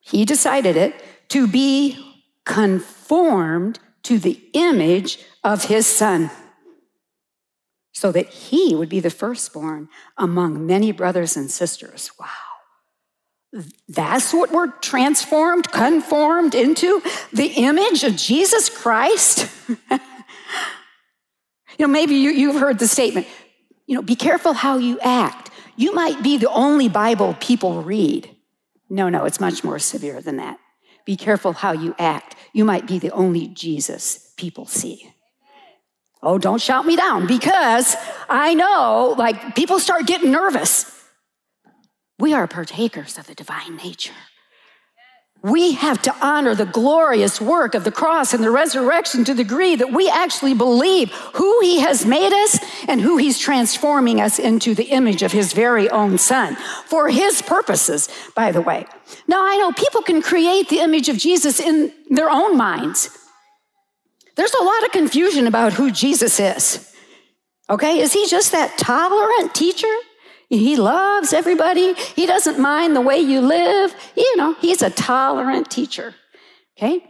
he 0.00 0.24
decided 0.24 0.76
it, 0.76 0.94
to 1.30 1.48
be 1.48 1.98
conformed 2.44 3.80
to 4.04 4.18
the 4.18 4.40
image 4.52 5.18
of 5.42 5.64
his 5.64 5.86
son, 5.86 6.30
so 7.92 8.12
that 8.12 8.28
he 8.28 8.76
would 8.76 8.88
be 8.88 9.00
the 9.00 9.10
firstborn 9.10 9.88
among 10.16 10.64
many 10.64 10.92
brothers 10.92 11.36
and 11.36 11.50
sisters. 11.50 12.12
Wow. 12.20 12.28
That's 13.88 14.32
what 14.32 14.52
we're 14.52 14.70
transformed, 14.78 15.72
conformed 15.72 16.54
into 16.54 17.02
the 17.32 17.46
image 17.46 18.04
of 18.04 18.14
Jesus 18.14 18.68
Christ. 18.68 19.48
you 21.78 21.86
know, 21.86 21.92
maybe 21.92 22.14
you, 22.14 22.30
you've 22.30 22.60
heard 22.60 22.78
the 22.78 22.88
statement, 22.88 23.26
you 23.86 23.94
know, 23.94 24.02
be 24.02 24.16
careful 24.16 24.52
how 24.52 24.78
you 24.78 24.98
act. 25.00 25.50
You 25.76 25.94
might 25.94 26.22
be 26.22 26.36
the 26.36 26.50
only 26.50 26.88
Bible 26.88 27.36
people 27.40 27.82
read. 27.82 28.30
No, 28.88 29.08
no, 29.08 29.24
it's 29.24 29.40
much 29.40 29.64
more 29.64 29.78
severe 29.78 30.20
than 30.20 30.36
that. 30.36 30.58
Be 31.04 31.16
careful 31.16 31.52
how 31.52 31.72
you 31.72 31.94
act. 31.98 32.36
You 32.52 32.64
might 32.64 32.86
be 32.86 32.98
the 32.98 33.10
only 33.10 33.48
Jesus 33.48 34.32
people 34.36 34.66
see. 34.66 35.10
Oh, 36.22 36.38
don't 36.38 36.60
shout 36.60 36.86
me 36.86 36.96
down 36.96 37.26
because 37.26 37.96
I 38.30 38.54
know, 38.54 39.14
like, 39.18 39.54
people 39.54 39.78
start 39.78 40.06
getting 40.06 40.30
nervous 40.30 40.90
we 42.18 42.32
are 42.32 42.46
partakers 42.46 43.18
of 43.18 43.26
the 43.26 43.34
divine 43.34 43.76
nature. 43.76 44.14
We 45.44 45.72
have 45.72 46.00
to 46.02 46.14
honor 46.22 46.54
the 46.54 46.64
glorious 46.64 47.38
work 47.38 47.74
of 47.74 47.84
the 47.84 47.92
cross 47.92 48.32
and 48.32 48.42
the 48.42 48.50
resurrection 48.50 49.24
to 49.24 49.34
the 49.34 49.44
degree 49.44 49.76
that 49.76 49.92
we 49.92 50.08
actually 50.08 50.54
believe 50.54 51.10
who 51.34 51.60
He 51.60 51.80
has 51.80 52.06
made 52.06 52.32
us 52.32 52.58
and 52.88 52.98
who 52.98 53.18
He's 53.18 53.38
transforming 53.38 54.22
us 54.22 54.38
into 54.38 54.74
the 54.74 54.84
image 54.84 55.22
of 55.22 55.32
His 55.32 55.52
very 55.52 55.90
own 55.90 56.16
Son 56.16 56.56
for 56.86 57.10
His 57.10 57.42
purposes, 57.42 58.08
by 58.34 58.52
the 58.52 58.62
way. 58.62 58.86
Now, 59.28 59.44
I 59.44 59.56
know 59.56 59.72
people 59.72 60.00
can 60.00 60.22
create 60.22 60.70
the 60.70 60.80
image 60.80 61.10
of 61.10 61.18
Jesus 61.18 61.60
in 61.60 61.92
their 62.08 62.30
own 62.30 62.56
minds. 62.56 63.10
There's 64.36 64.54
a 64.54 64.64
lot 64.64 64.86
of 64.86 64.92
confusion 64.92 65.46
about 65.46 65.74
who 65.74 65.90
Jesus 65.90 66.40
is. 66.40 66.90
Okay, 67.68 68.00
is 68.00 68.14
He 68.14 68.26
just 68.28 68.50
that 68.52 68.78
tolerant 68.78 69.54
teacher? 69.54 69.94
He 70.48 70.76
loves 70.76 71.32
everybody. 71.32 71.94
He 71.94 72.26
doesn't 72.26 72.58
mind 72.58 72.94
the 72.94 73.00
way 73.00 73.18
you 73.18 73.40
live. 73.40 73.94
You 74.16 74.36
know, 74.36 74.54
he's 74.54 74.82
a 74.82 74.90
tolerant 74.90 75.70
teacher. 75.70 76.14
Okay? 76.76 77.04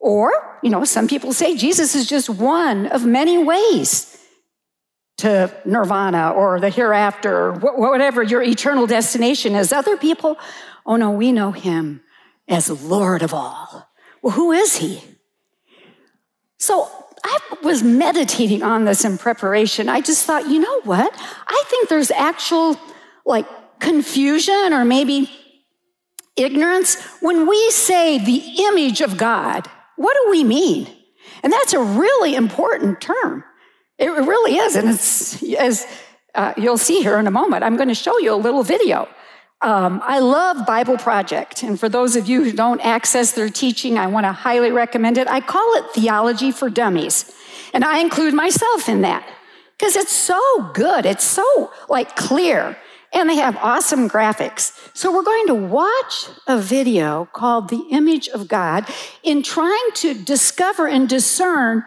Or, 0.00 0.58
you 0.62 0.70
know, 0.70 0.84
some 0.84 1.08
people 1.08 1.32
say 1.32 1.56
Jesus 1.56 1.94
is 1.94 2.06
just 2.06 2.28
one 2.30 2.86
of 2.86 3.04
many 3.04 3.36
ways 3.42 4.14
to 5.18 5.52
nirvana 5.64 6.30
or 6.30 6.60
the 6.60 6.70
hereafter, 6.70 7.48
or 7.48 7.52
whatever 7.52 8.22
your 8.22 8.42
eternal 8.42 8.86
destination 8.86 9.56
is. 9.56 9.72
Other 9.72 9.96
people, 9.96 10.38
oh 10.86 10.96
no, 10.96 11.10
we 11.10 11.32
know 11.32 11.50
him 11.50 12.00
as 12.46 12.70
Lord 12.82 13.22
of 13.22 13.34
all. 13.34 13.90
Well, 14.22 14.34
who 14.34 14.52
is 14.52 14.76
he? 14.76 15.02
So 16.58 16.88
I 17.28 17.38
was 17.62 17.82
meditating 17.82 18.62
on 18.62 18.84
this 18.84 19.04
in 19.04 19.18
preparation. 19.18 19.88
I 19.88 20.00
just 20.00 20.24
thought, 20.24 20.48
you 20.48 20.58
know 20.60 20.80
what? 20.82 21.12
I 21.46 21.62
think 21.66 21.88
there's 21.88 22.10
actual 22.10 22.80
like 23.26 23.46
confusion 23.80 24.72
or 24.72 24.84
maybe 24.84 25.30
ignorance 26.36 26.96
when 27.20 27.46
we 27.46 27.70
say 27.70 28.18
the 28.18 28.62
image 28.62 29.00
of 29.00 29.18
God. 29.18 29.66
What 29.96 30.16
do 30.22 30.30
we 30.30 30.42
mean? 30.42 30.88
And 31.42 31.52
that's 31.52 31.74
a 31.74 31.80
really 31.80 32.34
important 32.34 33.00
term. 33.00 33.44
It 33.98 34.08
really 34.08 34.56
is. 34.56 34.76
And 34.76 34.88
it's, 34.88 35.42
as 35.54 35.86
uh, 36.34 36.54
you'll 36.56 36.78
see 36.78 37.02
here 37.02 37.18
in 37.18 37.26
a 37.26 37.30
moment, 37.30 37.64
I'm 37.64 37.76
going 37.76 37.88
to 37.88 37.94
show 37.94 38.18
you 38.18 38.32
a 38.32 38.36
little 38.36 38.62
video. 38.62 39.08
Um, 39.60 40.00
I 40.04 40.20
love 40.20 40.66
Bible 40.66 40.96
Project. 40.96 41.62
And 41.62 41.78
for 41.78 41.88
those 41.88 42.14
of 42.14 42.28
you 42.28 42.44
who 42.44 42.52
don't 42.52 42.80
access 42.80 43.32
their 43.32 43.48
teaching, 43.48 43.98
I 43.98 44.06
want 44.06 44.24
to 44.24 44.32
highly 44.32 44.70
recommend 44.70 45.18
it. 45.18 45.26
I 45.28 45.40
call 45.40 45.74
it 45.74 45.84
Theology 45.92 46.52
for 46.52 46.70
Dummies. 46.70 47.32
And 47.74 47.84
I 47.84 47.98
include 47.98 48.34
myself 48.34 48.88
in 48.88 49.00
that 49.02 49.28
because 49.76 49.96
it's 49.96 50.12
so 50.12 50.40
good. 50.74 51.04
It's 51.04 51.24
so 51.24 51.72
like 51.88 52.14
clear 52.14 52.76
and 53.12 53.28
they 53.28 53.36
have 53.36 53.56
awesome 53.56 54.08
graphics. 54.08 54.72
So 54.94 55.12
we're 55.12 55.22
going 55.22 55.46
to 55.48 55.54
watch 55.54 56.28
a 56.46 56.58
video 56.58 57.28
called 57.32 57.68
The 57.68 57.82
Image 57.90 58.28
of 58.28 58.48
God 58.48 58.86
in 59.22 59.42
trying 59.42 59.88
to 59.94 60.14
discover 60.14 60.86
and 60.86 61.08
discern 61.08 61.84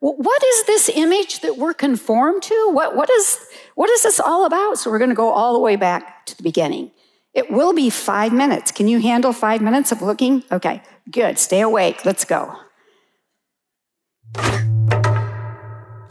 well, 0.00 0.16
what 0.18 0.42
is 0.44 0.66
this 0.66 0.90
image 0.90 1.40
that 1.40 1.56
we're 1.56 1.72
conformed 1.72 2.42
to? 2.42 2.70
What, 2.72 2.94
what, 2.94 3.08
is, 3.08 3.38
what 3.74 3.88
is 3.88 4.02
this 4.02 4.20
all 4.20 4.44
about? 4.44 4.76
So 4.76 4.90
we're 4.90 4.98
going 4.98 5.08
to 5.08 5.16
go 5.16 5.30
all 5.30 5.54
the 5.54 5.60
way 5.60 5.76
back 5.76 6.26
to 6.26 6.36
the 6.36 6.42
beginning. 6.42 6.90
It 7.34 7.50
will 7.50 7.72
be 7.72 7.90
five 7.90 8.32
minutes. 8.32 8.70
Can 8.70 8.88
you 8.88 9.00
handle 9.00 9.32
five 9.32 9.60
minutes 9.60 9.92
of 9.92 10.02
looking? 10.02 10.44
Okay, 10.52 10.82
good. 11.10 11.38
Stay 11.38 11.60
awake. 11.60 12.04
Let's 12.04 12.24
go. 12.24 12.56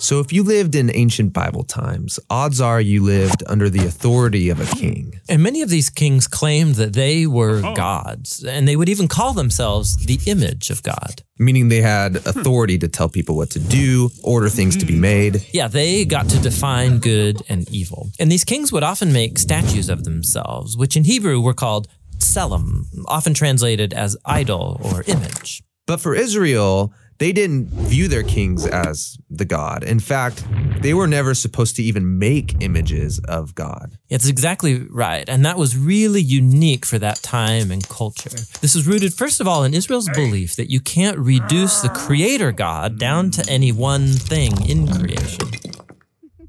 So, 0.04 0.20
if 0.20 0.34
you 0.34 0.44
lived 0.44 0.76
in 0.76 0.94
ancient 0.94 1.32
Bible 1.32 1.64
times, 1.64 2.20
odds 2.30 2.60
are 2.60 2.82
you 2.82 3.02
lived 3.02 3.42
under 3.48 3.70
the 3.70 3.86
authority 3.86 4.50
of 4.50 4.60
a 4.60 4.76
king. 4.76 5.22
And 5.30 5.42
many 5.42 5.62
of 5.62 5.70
these 5.70 5.90
kings 5.90 6.28
claimed 6.28 6.76
that 6.76 6.92
they 6.92 7.26
were 7.26 7.62
oh. 7.64 7.74
gods, 7.74 8.44
and 8.44 8.68
they 8.68 8.76
would 8.76 8.90
even 8.90 9.08
call 9.08 9.32
themselves 9.32 9.96
the 10.06 10.20
image 10.26 10.70
of 10.70 10.84
God. 10.84 11.24
Meaning 11.40 11.70
they 11.70 11.82
had 11.82 12.18
authority 12.18 12.78
to 12.80 12.90
tell 12.90 13.08
people 13.08 13.38
what 13.38 13.52
to 13.52 13.60
do, 13.60 14.10
order 14.26 14.50
things 14.50 14.76
to 14.76 14.86
be 14.86 15.00
made. 15.00 15.48
Yeah, 15.54 15.70
they 15.70 16.04
got 16.04 16.28
to 16.32 16.40
define 16.40 17.00
good 17.00 17.42
and 17.48 17.72
evil. 17.72 18.10
And 18.20 18.30
these 18.30 18.44
kings 18.44 18.74
would 18.74 18.84
often 18.84 19.14
make 19.14 19.40
statues 19.40 19.88
of 19.88 20.04
themselves, 20.04 20.76
which 20.76 20.98
in 20.98 21.06
Hebrew 21.06 21.40
were 21.40 21.54
called 21.54 21.88
tselem, 22.18 22.88
often 23.06 23.34
translated 23.34 23.94
as 23.94 24.18
idol 24.26 24.82
or 24.84 25.04
image. 25.08 25.64
But 25.86 26.02
for 26.02 26.16
Israel, 26.16 26.94
they 27.18 27.32
didn't 27.32 27.68
view 27.68 28.08
their 28.08 28.24
kings 28.24 28.66
as 28.66 29.18
the 29.30 29.46
god. 29.46 29.84
In 29.84 30.00
fact, 30.00 30.46
they 30.82 30.94
were 30.94 31.08
never 31.08 31.34
supposed 31.34 31.76
to 31.78 31.84
even 31.84 32.18
make 32.20 32.62
images 32.62 33.20
of 33.28 33.56
God. 33.56 33.98
It's 34.10 34.28
exactly 34.28 34.86
right. 34.90 35.28
And 35.28 35.46
that 35.46 35.58
was 35.58 35.78
really 35.78 36.22
unique 36.22 36.86
for 36.86 37.00
that 37.00 37.18
time 37.24 37.72
and 37.72 37.88
culture. 37.88 38.38
This 38.62 38.76
is 38.76 38.88
rooted, 38.88 39.14
first 39.14 39.40
of 39.40 39.48
all, 39.48 39.64
in 39.64 39.74
Israel's 39.74 40.10
belief 40.10 40.56
that 40.56 40.70
you 40.70 40.80
can't 40.80 41.18
reduce 41.18 41.82
the 41.82 41.90
creator 41.90 42.52
God 42.52 43.00
down 43.00 43.32
to 43.32 43.46
any 43.50 43.72
one 43.72 44.08
thing 44.08 44.70
in 44.70 44.88
creation. 44.88 45.50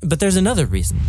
But 0.00 0.20
there's 0.20 0.36
another 0.36 0.66
reason. 0.66 1.00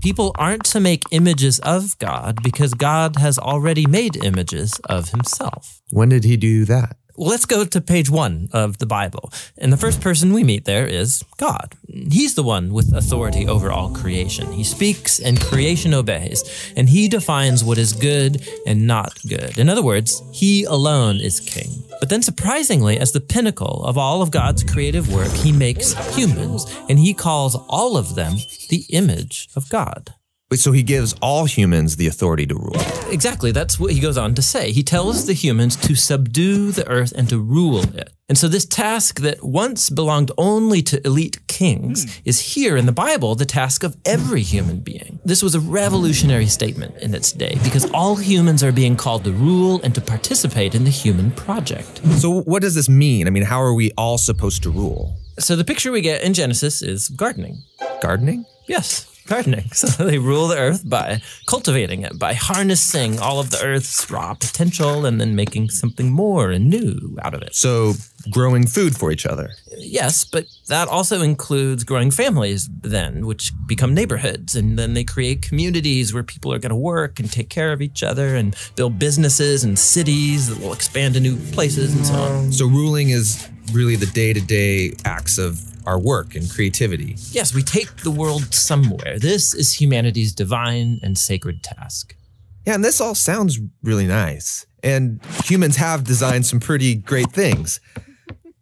People 0.00 0.32
aren't 0.36 0.64
to 0.66 0.80
make 0.80 1.02
images 1.10 1.58
of 1.60 1.98
God 1.98 2.38
because 2.44 2.72
God 2.72 3.16
has 3.16 3.36
already 3.36 3.84
made 3.84 4.22
images 4.24 4.78
of 4.88 5.08
himself. 5.08 5.82
When 5.90 6.08
did 6.08 6.22
he 6.22 6.36
do 6.36 6.64
that? 6.66 6.97
Let's 7.20 7.46
go 7.46 7.64
to 7.64 7.80
page 7.80 8.08
one 8.08 8.48
of 8.52 8.78
the 8.78 8.86
Bible. 8.86 9.32
And 9.56 9.72
the 9.72 9.76
first 9.76 10.00
person 10.00 10.32
we 10.32 10.44
meet 10.44 10.66
there 10.66 10.86
is 10.86 11.24
God. 11.36 11.74
He's 11.88 12.36
the 12.36 12.44
one 12.44 12.72
with 12.72 12.94
authority 12.94 13.48
over 13.48 13.72
all 13.72 13.90
creation. 13.90 14.52
He 14.52 14.62
speaks 14.62 15.18
and 15.18 15.40
creation 15.40 15.94
obeys, 15.94 16.72
and 16.76 16.88
he 16.88 17.08
defines 17.08 17.64
what 17.64 17.76
is 17.76 17.92
good 17.92 18.46
and 18.68 18.86
not 18.86 19.18
good. 19.28 19.58
In 19.58 19.68
other 19.68 19.82
words, 19.82 20.22
he 20.32 20.62
alone 20.62 21.16
is 21.16 21.40
king. 21.40 21.82
But 21.98 22.08
then, 22.08 22.22
surprisingly, 22.22 23.00
as 23.00 23.10
the 23.10 23.20
pinnacle 23.20 23.84
of 23.84 23.98
all 23.98 24.22
of 24.22 24.30
God's 24.30 24.62
creative 24.62 25.12
work, 25.12 25.32
he 25.32 25.50
makes 25.50 25.94
humans, 26.14 26.72
and 26.88 27.00
he 27.00 27.14
calls 27.14 27.56
all 27.68 27.96
of 27.96 28.14
them 28.14 28.36
the 28.68 28.84
image 28.90 29.48
of 29.56 29.68
God. 29.68 30.14
So 30.54 30.72
he 30.72 30.82
gives 30.82 31.14
all 31.20 31.44
humans 31.44 31.96
the 31.96 32.06
authority 32.06 32.46
to 32.46 32.54
rule. 32.54 32.80
Exactly. 33.10 33.52
That's 33.52 33.78
what 33.78 33.92
he 33.92 34.00
goes 34.00 34.16
on 34.16 34.34
to 34.34 34.40
say. 34.40 34.72
He 34.72 34.82
tells 34.82 35.26
the 35.26 35.34
humans 35.34 35.76
to 35.76 35.94
subdue 35.94 36.72
the 36.72 36.88
earth 36.88 37.12
and 37.14 37.28
to 37.28 37.38
rule 37.38 37.82
it. 37.94 38.10
And 38.30 38.38
so 38.38 38.48
this 38.48 38.64
task 38.64 39.20
that 39.20 39.42
once 39.42 39.90
belonged 39.90 40.32
only 40.38 40.80
to 40.82 41.06
elite 41.06 41.46
kings 41.48 42.06
mm. 42.06 42.20
is 42.24 42.54
here 42.54 42.78
in 42.78 42.86
the 42.86 42.92
Bible 42.92 43.34
the 43.34 43.44
task 43.44 43.82
of 43.82 43.94
every 44.06 44.40
human 44.40 44.80
being. 44.80 45.18
This 45.22 45.42
was 45.42 45.54
a 45.54 45.60
revolutionary 45.60 46.46
statement 46.46 46.96
in 46.96 47.14
its 47.14 47.30
day 47.30 47.58
because 47.62 47.90
all 47.92 48.16
humans 48.16 48.64
are 48.64 48.72
being 48.72 48.96
called 48.96 49.24
to 49.24 49.32
rule 49.32 49.82
and 49.82 49.94
to 49.94 50.00
participate 50.00 50.74
in 50.74 50.84
the 50.84 50.90
human 50.90 51.30
project. 51.30 52.00
So 52.20 52.40
what 52.40 52.62
does 52.62 52.74
this 52.74 52.88
mean? 52.88 53.26
I 53.26 53.30
mean, 53.30 53.44
how 53.44 53.60
are 53.60 53.74
we 53.74 53.92
all 53.98 54.16
supposed 54.16 54.62
to 54.62 54.70
rule? 54.70 55.18
So 55.38 55.56
the 55.56 55.64
picture 55.64 55.92
we 55.92 56.00
get 56.00 56.22
in 56.22 56.32
Genesis 56.32 56.80
is 56.80 57.10
gardening. 57.10 57.62
Gardening? 58.00 58.46
Yes 58.66 59.14
gardening. 59.28 59.70
So 59.78 60.04
they 60.04 60.18
rule 60.18 60.48
the 60.48 60.58
earth 60.58 60.88
by 60.88 61.22
cultivating 61.46 62.02
it, 62.02 62.18
by 62.18 62.34
harnessing 62.34 63.20
all 63.20 63.38
of 63.38 63.50
the 63.50 63.62
earth's 63.62 64.10
raw 64.10 64.34
potential 64.34 65.06
and 65.06 65.20
then 65.20 65.36
making 65.36 65.70
something 65.70 66.10
more 66.10 66.50
and 66.50 66.68
new 66.68 67.16
out 67.22 67.34
of 67.34 67.42
it. 67.42 67.54
So 67.54 67.94
growing 68.30 68.66
food 68.66 68.96
for 68.96 69.12
each 69.12 69.24
other. 69.24 69.50
Yes, 69.76 70.24
but 70.24 70.46
that 70.66 70.88
also 70.88 71.22
includes 71.22 71.84
growing 71.84 72.10
families 72.10 72.68
then, 72.82 73.24
which 73.26 73.52
become 73.66 73.94
neighborhoods. 73.94 74.56
And 74.56 74.78
then 74.78 74.94
they 74.94 75.04
create 75.04 75.42
communities 75.42 76.12
where 76.12 76.24
people 76.24 76.52
are 76.52 76.58
going 76.58 76.70
to 76.70 76.76
work 76.76 77.20
and 77.20 77.30
take 77.30 77.50
care 77.50 77.72
of 77.72 77.80
each 77.80 78.02
other 78.02 78.34
and 78.34 78.56
build 78.74 78.98
businesses 78.98 79.62
and 79.64 79.78
cities 79.78 80.48
that 80.48 80.58
will 80.60 80.72
expand 80.72 81.14
to 81.14 81.20
new 81.20 81.36
places 81.52 81.94
and 81.94 82.04
so 82.04 82.14
on. 82.14 82.52
So 82.52 82.66
ruling 82.66 83.10
is 83.10 83.48
really 83.72 83.96
the 83.96 84.06
day 84.06 84.32
to 84.32 84.40
day 84.40 84.92
acts 85.04 85.38
of 85.38 85.60
our 85.86 85.98
work 85.98 86.34
and 86.34 86.50
creativity. 86.50 87.16
Yes, 87.30 87.54
we 87.54 87.62
take 87.62 87.96
the 88.02 88.10
world 88.10 88.54
somewhere. 88.54 89.18
This 89.18 89.54
is 89.54 89.80
humanity's 89.80 90.34
divine 90.34 91.00
and 91.02 91.16
sacred 91.16 91.62
task. 91.62 92.14
Yeah, 92.66 92.74
and 92.74 92.84
this 92.84 93.00
all 93.00 93.14
sounds 93.14 93.58
really 93.82 94.06
nice. 94.06 94.66
And 94.82 95.20
humans 95.44 95.76
have 95.76 96.04
designed 96.04 96.44
some 96.44 96.60
pretty 96.60 96.94
great 96.94 97.32
things. 97.32 97.80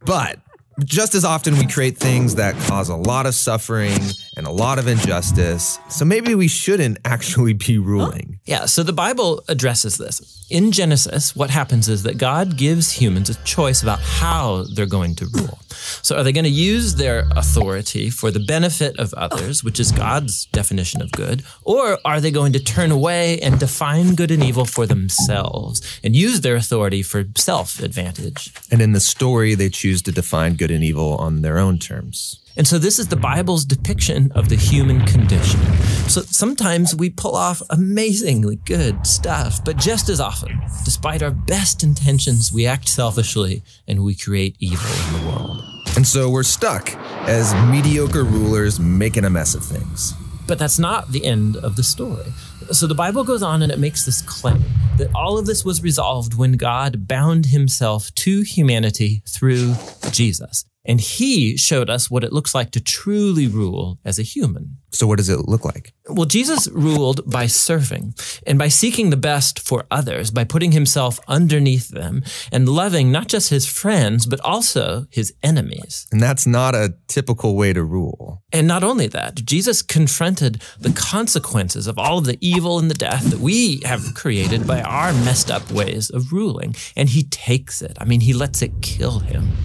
But 0.04 0.38
just 0.84 1.14
as 1.14 1.24
often, 1.24 1.58
we 1.58 1.66
create 1.66 1.98
things 1.98 2.36
that 2.36 2.54
cause 2.68 2.88
a 2.88 2.96
lot 2.96 3.26
of 3.26 3.34
suffering 3.34 3.98
and 4.36 4.46
a 4.46 4.50
lot 4.50 4.78
of 4.78 4.86
injustice. 4.86 5.78
So 5.88 6.04
maybe 6.04 6.34
we 6.34 6.46
shouldn't 6.46 6.98
actually 7.04 7.54
be 7.54 7.78
ruling. 7.78 8.38
Yeah, 8.44 8.66
so 8.66 8.82
the 8.82 8.92
Bible 8.92 9.42
addresses 9.48 9.96
this. 9.96 10.46
In 10.50 10.70
Genesis, 10.70 11.34
what 11.34 11.50
happens 11.50 11.88
is 11.88 12.04
that 12.04 12.18
God 12.18 12.56
gives 12.56 12.92
humans 12.92 13.30
a 13.30 13.34
choice 13.44 13.82
about 13.82 13.98
how 14.00 14.64
they're 14.74 14.86
going 14.86 15.16
to 15.16 15.26
rule. 15.32 15.58
So 16.02 16.16
are 16.16 16.22
they 16.22 16.32
going 16.32 16.44
to 16.44 16.50
use 16.50 16.94
their 16.94 17.26
authority 17.32 18.10
for 18.10 18.30
the 18.30 18.40
benefit 18.40 18.98
of 18.98 19.12
others, 19.14 19.64
which 19.64 19.80
is 19.80 19.90
God's 19.90 20.46
definition 20.46 21.02
of 21.02 21.10
good, 21.12 21.42
or 21.64 21.98
are 22.04 22.20
they 22.20 22.30
going 22.30 22.52
to 22.52 22.60
turn 22.60 22.90
away 22.90 23.40
and 23.40 23.58
define 23.58 24.14
good 24.14 24.30
and 24.30 24.44
evil 24.44 24.64
for 24.64 24.86
themselves 24.86 26.00
and 26.04 26.14
use 26.14 26.42
their 26.42 26.56
authority 26.56 27.02
for 27.02 27.24
self 27.36 27.80
advantage? 27.80 28.52
And 28.70 28.80
in 28.80 28.92
the 28.92 29.00
story, 29.00 29.54
they 29.54 29.68
choose 29.68 30.02
to 30.02 30.12
define 30.12 30.54
good 30.54 30.70
and 30.70 30.84
evil 30.84 31.16
on 31.16 31.42
their 31.42 31.58
own 31.58 31.78
terms. 31.78 32.40
And 32.56 32.66
so 32.66 32.78
this 32.78 32.98
is 32.98 33.08
the 33.08 33.16
Bible's 33.16 33.64
depiction 33.64 34.32
of 34.32 34.48
the 34.48 34.56
human 34.56 35.04
condition. 35.04 35.60
So 36.08 36.22
sometimes 36.22 36.94
we 36.94 37.10
pull 37.10 37.36
off 37.36 37.60
amazingly 37.68 38.56
good 38.56 39.06
stuff, 39.06 39.62
but 39.62 39.76
just 39.76 40.08
as 40.08 40.20
often, 40.20 40.58
despite 40.84 41.22
our 41.22 41.30
best 41.30 41.82
intentions, 41.82 42.52
we 42.52 42.66
act 42.66 42.88
selfishly 42.88 43.62
and 43.86 44.02
we 44.02 44.14
create 44.14 44.56
evil 44.58 44.86
in 44.86 45.20
the 45.20 45.28
world. 45.28 45.62
And 45.96 46.06
so 46.06 46.30
we're 46.30 46.42
stuck 46.42 46.94
as 47.28 47.54
mediocre 47.70 48.24
rulers 48.24 48.80
making 48.80 49.24
a 49.24 49.30
mess 49.30 49.54
of 49.54 49.62
things. 49.62 50.14
But 50.46 50.58
that's 50.58 50.78
not 50.78 51.10
the 51.10 51.26
end 51.26 51.56
of 51.56 51.76
the 51.76 51.82
story. 51.82 52.32
So 52.70 52.86
the 52.86 52.94
Bible 52.94 53.24
goes 53.24 53.42
on 53.42 53.62
and 53.62 53.70
it 53.70 53.78
makes 53.78 54.04
this 54.04 54.22
claim 54.22 54.64
that 54.96 55.10
all 55.14 55.36
of 55.36 55.46
this 55.46 55.64
was 55.64 55.82
resolved 55.82 56.34
when 56.34 56.52
God 56.52 57.06
bound 57.06 57.46
himself 57.46 58.14
to 58.14 58.42
humanity 58.42 59.22
through 59.26 59.74
Jesus. 60.10 60.64
And 60.86 61.00
he 61.00 61.56
showed 61.56 61.90
us 61.90 62.10
what 62.10 62.24
it 62.24 62.32
looks 62.32 62.54
like 62.54 62.70
to 62.70 62.80
truly 62.80 63.48
rule 63.48 63.98
as 64.04 64.18
a 64.18 64.22
human. 64.22 64.78
So, 64.92 65.06
what 65.06 65.18
does 65.18 65.28
it 65.28 65.48
look 65.48 65.64
like? 65.64 65.92
Well, 66.08 66.24
Jesus 66.24 66.68
ruled 66.68 67.28
by 67.30 67.48
serving 67.48 68.14
and 68.46 68.58
by 68.58 68.68
seeking 68.68 69.10
the 69.10 69.16
best 69.16 69.58
for 69.58 69.84
others, 69.90 70.30
by 70.30 70.44
putting 70.44 70.72
himself 70.72 71.20
underneath 71.28 71.88
them 71.88 72.22
and 72.50 72.68
loving 72.68 73.12
not 73.12 73.26
just 73.26 73.50
his 73.50 73.66
friends, 73.66 74.24
but 74.24 74.40
also 74.40 75.06
his 75.10 75.34
enemies. 75.42 76.06
And 76.12 76.20
that's 76.22 76.46
not 76.46 76.74
a 76.74 76.94
typical 77.08 77.56
way 77.56 77.72
to 77.72 77.82
rule. 77.82 78.42
And 78.52 78.66
not 78.66 78.84
only 78.84 79.08
that, 79.08 79.44
Jesus 79.44 79.82
confronted 79.82 80.62
the 80.78 80.92
consequences 80.92 81.86
of 81.86 81.98
all 81.98 82.18
of 82.18 82.24
the 82.24 82.38
evil 82.40 82.78
and 82.78 82.88
the 82.90 82.94
death 82.94 83.24
that 83.24 83.40
we 83.40 83.82
have 83.84 84.14
created 84.14 84.66
by 84.66 84.80
our 84.80 85.12
messed 85.12 85.50
up 85.50 85.70
ways 85.70 86.08
of 86.08 86.32
ruling. 86.32 86.74
And 86.94 87.08
he 87.08 87.24
takes 87.24 87.82
it. 87.82 87.98
I 88.00 88.04
mean, 88.04 88.20
he 88.20 88.32
lets 88.32 88.62
it 88.62 88.80
kill 88.80 89.18
him. 89.18 89.56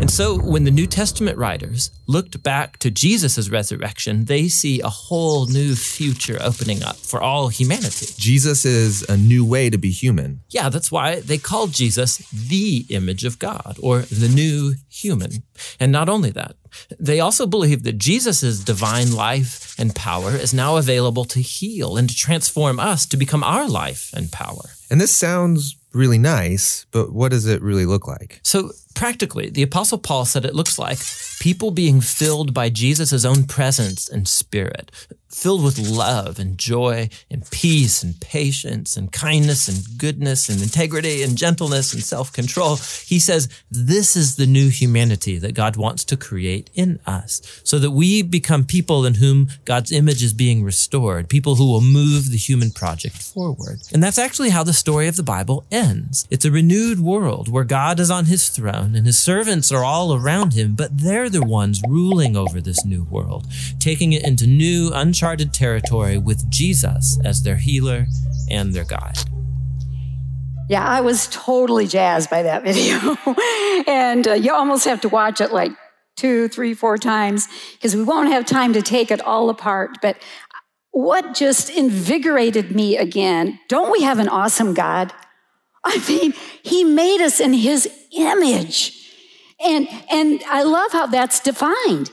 And 0.00 0.10
so 0.10 0.38
when 0.38 0.64
the 0.64 0.70
New 0.70 0.86
Testament 0.86 1.36
writers 1.36 1.90
looked 2.06 2.42
back 2.42 2.78
to 2.78 2.90
Jesus' 2.90 3.50
resurrection, 3.50 4.24
they 4.24 4.48
see 4.48 4.80
a 4.80 4.88
whole 4.88 5.44
new 5.46 5.74
future 5.74 6.38
opening 6.40 6.82
up 6.82 6.96
for 6.96 7.20
all 7.20 7.48
humanity. 7.48 8.06
Jesus 8.16 8.64
is 8.64 9.02
a 9.10 9.16
new 9.18 9.44
way 9.44 9.68
to 9.68 9.76
be 9.76 9.90
human. 9.90 10.40
Yeah, 10.48 10.70
that's 10.70 10.90
why 10.90 11.20
they 11.20 11.36
called 11.36 11.72
Jesus 11.72 12.16
the 12.30 12.86
image 12.88 13.24
of 13.24 13.38
God 13.38 13.76
or 13.82 14.00
the 14.00 14.28
new 14.28 14.74
human. 14.88 15.42
And 15.78 15.92
not 15.92 16.08
only 16.08 16.30
that, 16.30 16.56
they 16.98 17.20
also 17.20 17.46
believe 17.46 17.82
that 17.82 17.98
Jesus' 17.98 18.64
divine 18.64 19.12
life 19.12 19.78
and 19.78 19.94
power 19.94 20.30
is 20.34 20.54
now 20.54 20.78
available 20.78 21.26
to 21.26 21.40
heal 21.40 21.98
and 21.98 22.08
to 22.08 22.16
transform 22.16 22.80
us 22.80 23.04
to 23.04 23.18
become 23.18 23.44
our 23.44 23.68
life 23.68 24.12
and 24.14 24.32
power. 24.32 24.70
And 24.90 24.98
this 24.98 25.14
sounds 25.14 25.76
really 25.92 26.18
nice, 26.18 26.86
but 26.90 27.12
what 27.12 27.30
does 27.30 27.46
it 27.46 27.62
really 27.62 27.86
look 27.86 28.06
like? 28.06 28.40
So, 28.42 28.70
practically, 28.94 29.50
the 29.50 29.62
Apostle 29.62 29.98
Paul 29.98 30.24
said 30.24 30.44
it 30.44 30.54
looks 30.54 30.78
like 30.78 30.98
people 31.40 31.70
being 31.70 32.00
filled 32.00 32.52
by 32.52 32.68
Jesus' 32.68 33.24
own 33.24 33.44
presence 33.44 34.08
and 34.08 34.28
spirit, 34.28 34.90
filled 35.28 35.64
with 35.64 35.78
love 35.78 36.38
and 36.38 36.58
joy 36.58 37.08
and 37.30 37.48
peace 37.50 38.02
and 38.02 38.20
patience 38.20 38.96
and 38.96 39.12
kindness 39.12 39.68
and 39.68 39.98
goodness 39.98 40.48
and 40.48 40.60
integrity 40.60 41.22
and 41.22 41.38
gentleness 41.38 41.94
and 41.94 42.02
self 42.02 42.32
control. 42.32 42.76
He 43.06 43.18
says, 43.18 43.48
This 43.70 44.16
is 44.16 44.36
the 44.36 44.46
new 44.46 44.68
humanity 44.68 45.38
that 45.38 45.54
God 45.54 45.76
wants 45.76 46.04
to 46.06 46.16
create 46.16 46.68
in 46.74 46.98
us 47.06 47.40
so 47.64 47.78
that 47.78 47.92
we 47.92 48.22
become 48.22 48.64
people 48.64 49.06
in 49.06 49.14
whom 49.14 49.48
God's 49.64 49.92
image 49.92 50.22
is 50.22 50.32
being 50.32 50.62
restored, 50.64 51.28
people 51.28 51.54
who 51.54 51.70
will 51.70 51.80
move 51.80 52.30
the 52.30 52.36
human 52.36 52.70
project 52.70 53.16
forward. 53.16 53.80
And 53.92 54.02
that's 54.02 54.18
actually 54.18 54.50
how 54.50 54.64
the 54.64 54.72
story 54.72 55.06
of 55.08 55.16
the 55.16 55.22
Bible 55.22 55.64
ends. 55.70 56.26
It's 56.30 56.44
a 56.44 56.50
renewed 56.50 57.00
world 57.00 57.48
where 57.48 57.64
God 57.64 58.00
is 58.00 58.10
on 58.10 58.26
his 58.26 58.48
throne 58.48 58.79
and 58.82 59.06
his 59.06 59.18
servants 59.18 59.70
are 59.72 59.84
all 59.84 60.14
around 60.14 60.54
him, 60.54 60.74
but 60.74 60.96
they're 60.98 61.30
the 61.30 61.44
ones 61.44 61.80
ruling 61.88 62.36
over 62.36 62.60
this 62.60 62.84
new 62.84 63.04
world, 63.04 63.46
taking 63.78 64.12
it 64.12 64.24
into 64.24 64.46
new, 64.46 64.90
uncharted 64.92 65.52
territory 65.52 66.18
with 66.18 66.50
Jesus 66.50 67.18
as 67.24 67.42
their 67.42 67.56
healer 67.56 68.06
and 68.50 68.72
their 68.72 68.84
guide. 68.84 69.18
Yeah, 70.68 70.86
I 70.86 71.00
was 71.00 71.28
totally 71.32 71.86
jazzed 71.86 72.30
by 72.30 72.44
that 72.44 72.62
video. 72.64 73.16
and 73.86 74.28
uh, 74.28 74.34
you 74.34 74.54
almost 74.54 74.84
have 74.84 75.00
to 75.00 75.08
watch 75.08 75.40
it 75.40 75.52
like 75.52 75.72
two, 76.16 76.48
three, 76.48 76.74
four 76.74 76.98
times 76.98 77.48
because 77.72 77.96
we 77.96 78.02
won't 78.02 78.30
have 78.30 78.44
time 78.44 78.72
to 78.74 78.82
take 78.82 79.10
it 79.10 79.20
all 79.22 79.50
apart. 79.50 79.98
But 80.02 80.16
what 80.92 81.34
just 81.34 81.70
invigorated 81.70 82.74
me 82.74 82.96
again, 82.96 83.58
don't 83.68 83.90
we 83.90 84.02
have 84.02 84.18
an 84.18 84.28
awesome 84.28 84.74
God? 84.74 85.12
I 85.84 86.02
mean, 86.08 86.34
He 86.62 86.84
made 86.84 87.20
us 87.20 87.40
in 87.40 87.52
His 87.52 87.88
image. 88.16 88.96
And, 89.64 89.88
and 90.10 90.42
I 90.48 90.62
love 90.62 90.92
how 90.92 91.06
that's 91.06 91.40
defined. 91.40 92.10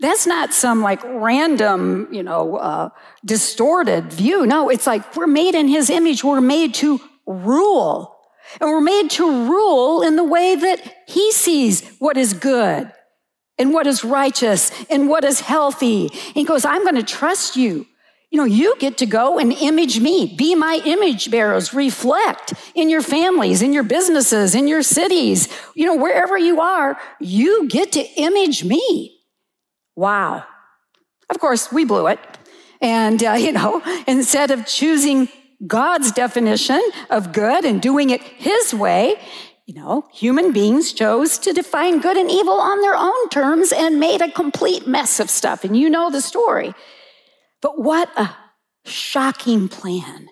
That's 0.00 0.26
not 0.26 0.54
some 0.54 0.80
like 0.80 1.02
random, 1.04 2.08
you 2.10 2.22
know, 2.22 2.56
uh, 2.56 2.88
distorted 3.24 4.12
view. 4.12 4.46
No, 4.46 4.70
it's 4.70 4.86
like 4.86 5.14
we're 5.14 5.26
made 5.26 5.54
in 5.54 5.68
His 5.68 5.90
image. 5.90 6.24
We're 6.24 6.40
made 6.40 6.74
to 6.74 7.00
rule. 7.26 8.16
And 8.60 8.70
we're 8.70 8.80
made 8.80 9.10
to 9.10 9.46
rule 9.46 10.02
in 10.02 10.16
the 10.16 10.24
way 10.24 10.56
that 10.56 10.94
He 11.06 11.30
sees 11.32 11.86
what 11.98 12.16
is 12.16 12.32
good 12.32 12.90
and 13.58 13.74
what 13.74 13.86
is 13.86 14.02
righteous 14.02 14.72
and 14.88 15.08
what 15.08 15.22
is 15.22 15.40
healthy. 15.40 16.08
And 16.08 16.34
He 16.34 16.44
goes, 16.44 16.64
I'm 16.64 16.82
going 16.82 16.96
to 16.96 17.02
trust 17.02 17.56
you. 17.56 17.86
You 18.30 18.38
know, 18.38 18.44
you 18.44 18.76
get 18.78 18.98
to 18.98 19.06
go 19.06 19.40
and 19.40 19.52
image 19.52 19.98
me, 19.98 20.34
be 20.36 20.54
my 20.54 20.80
image 20.84 21.32
bearers, 21.32 21.74
reflect 21.74 22.54
in 22.76 22.88
your 22.88 23.02
families, 23.02 23.60
in 23.60 23.72
your 23.72 23.82
businesses, 23.82 24.54
in 24.54 24.68
your 24.68 24.82
cities, 24.82 25.48
you 25.74 25.84
know, 25.84 25.96
wherever 25.96 26.38
you 26.38 26.60
are, 26.60 26.96
you 27.18 27.66
get 27.68 27.90
to 27.92 28.04
image 28.16 28.62
me. 28.62 29.18
Wow. 29.96 30.44
Of 31.28 31.40
course, 31.40 31.72
we 31.72 31.84
blew 31.84 32.06
it. 32.06 32.20
And, 32.80 33.22
uh, 33.22 33.32
you 33.38 33.50
know, 33.50 33.82
instead 34.06 34.52
of 34.52 34.64
choosing 34.64 35.28
God's 35.66 36.12
definition 36.12 36.80
of 37.10 37.32
good 37.32 37.64
and 37.64 37.82
doing 37.82 38.10
it 38.10 38.22
His 38.22 38.72
way, 38.72 39.16
you 39.66 39.74
know, 39.74 40.08
human 40.12 40.52
beings 40.52 40.92
chose 40.92 41.38
to 41.38 41.52
define 41.52 42.00
good 42.00 42.16
and 42.16 42.30
evil 42.30 42.60
on 42.60 42.80
their 42.80 42.96
own 42.96 43.28
terms 43.28 43.72
and 43.72 44.00
made 44.00 44.20
a 44.20 44.30
complete 44.30 44.86
mess 44.86 45.20
of 45.20 45.30
stuff. 45.30 45.64
And 45.64 45.76
you 45.76 45.90
know 45.90 46.10
the 46.10 46.20
story. 46.20 46.74
But 47.60 47.80
what 47.80 48.10
a 48.16 48.34
shocking 48.84 49.68
plan 49.68 50.28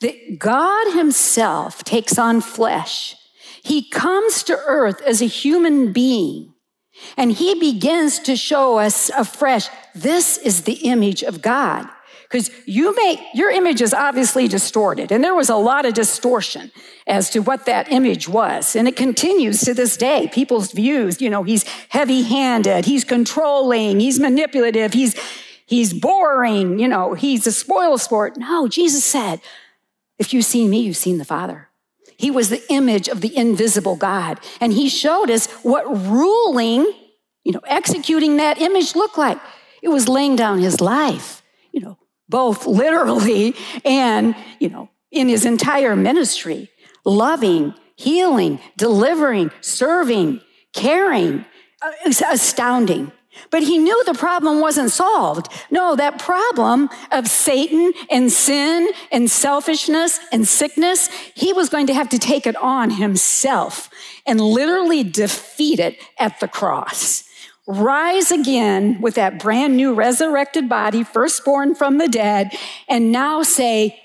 that 0.00 0.38
God 0.38 0.94
Himself 0.94 1.84
takes 1.84 2.18
on 2.18 2.40
flesh. 2.40 3.16
He 3.62 3.88
comes 3.88 4.42
to 4.44 4.58
earth 4.66 5.00
as 5.02 5.20
a 5.20 5.26
human 5.26 5.92
being 5.92 6.54
and 7.16 7.32
He 7.32 7.54
begins 7.58 8.18
to 8.20 8.36
show 8.36 8.78
us 8.78 9.10
afresh 9.10 9.68
this 9.94 10.38
is 10.38 10.62
the 10.62 10.74
image 10.74 11.22
of 11.22 11.42
God. 11.42 11.88
Because 12.22 12.50
you 12.66 12.94
make 12.94 13.20
your 13.32 13.50
image 13.50 13.80
is 13.80 13.94
obviously 13.94 14.48
distorted, 14.48 15.10
and 15.10 15.24
there 15.24 15.34
was 15.34 15.48
a 15.48 15.56
lot 15.56 15.86
of 15.86 15.94
distortion 15.94 16.70
as 17.06 17.30
to 17.30 17.38
what 17.40 17.64
that 17.64 17.90
image 17.90 18.28
was. 18.28 18.76
And 18.76 18.86
it 18.86 18.96
continues 18.96 19.60
to 19.60 19.72
this 19.72 19.96
day. 19.96 20.28
People's 20.30 20.72
views, 20.72 21.22
you 21.22 21.30
know, 21.30 21.42
he's 21.42 21.64
heavy 21.88 22.22
handed, 22.22 22.84
he's 22.84 23.02
controlling, 23.02 23.98
he's 23.98 24.20
manipulative, 24.20 24.92
he's 24.92 25.16
he's 25.68 25.92
boring, 25.92 26.78
you 26.78 26.88
know, 26.88 27.14
he's 27.14 27.46
a 27.46 27.52
spoil 27.52 27.98
sport. 27.98 28.36
No, 28.36 28.66
Jesus 28.66 29.04
said, 29.04 29.40
if 30.18 30.32
you've 30.32 30.44
seen 30.44 30.70
me, 30.70 30.80
you've 30.80 30.96
seen 30.96 31.18
the 31.18 31.24
Father. 31.24 31.68
He 32.16 32.30
was 32.30 32.48
the 32.48 32.62
image 32.72 33.06
of 33.06 33.20
the 33.20 33.36
invisible 33.36 33.94
God. 33.94 34.40
And 34.60 34.72
he 34.72 34.88
showed 34.88 35.30
us 35.30 35.46
what 35.62 35.84
ruling, 35.86 36.92
you 37.44 37.52
know, 37.52 37.60
executing 37.66 38.38
that 38.38 38.60
image 38.60 38.96
looked 38.96 39.18
like. 39.18 39.38
It 39.82 39.88
was 39.88 40.08
laying 40.08 40.34
down 40.34 40.58
his 40.58 40.80
life, 40.80 41.42
you 41.70 41.80
know, 41.80 41.98
both 42.28 42.66
literally 42.66 43.54
and, 43.84 44.34
you 44.58 44.70
know, 44.70 44.88
in 45.12 45.28
his 45.28 45.44
entire 45.44 45.94
ministry, 45.94 46.70
loving, 47.04 47.74
healing, 47.94 48.58
delivering, 48.76 49.50
serving, 49.60 50.40
caring. 50.72 51.44
Uh, 51.80 51.92
it's 52.04 52.22
astounding. 52.22 53.12
But 53.50 53.62
he 53.62 53.78
knew 53.78 54.04
the 54.04 54.14
problem 54.14 54.60
wasn't 54.60 54.90
solved. 54.90 55.48
No, 55.70 55.96
that 55.96 56.18
problem 56.18 56.88
of 57.10 57.28
Satan 57.28 57.92
and 58.10 58.30
sin 58.30 58.88
and 59.10 59.30
selfishness 59.30 60.20
and 60.32 60.46
sickness, 60.46 61.08
he 61.34 61.52
was 61.52 61.68
going 61.68 61.86
to 61.86 61.94
have 61.94 62.08
to 62.10 62.18
take 62.18 62.46
it 62.46 62.56
on 62.56 62.90
himself 62.90 63.90
and 64.26 64.40
literally 64.40 65.02
defeat 65.02 65.80
it 65.80 65.98
at 66.18 66.38
the 66.40 66.48
cross. 66.48 67.24
Rise 67.66 68.32
again 68.32 68.98
with 69.00 69.16
that 69.16 69.38
brand 69.38 69.76
new 69.76 69.92
resurrected 69.92 70.68
body, 70.68 71.04
firstborn 71.04 71.74
from 71.74 71.98
the 71.98 72.08
dead, 72.08 72.52
and 72.88 73.12
now 73.12 73.42
say, 73.42 74.00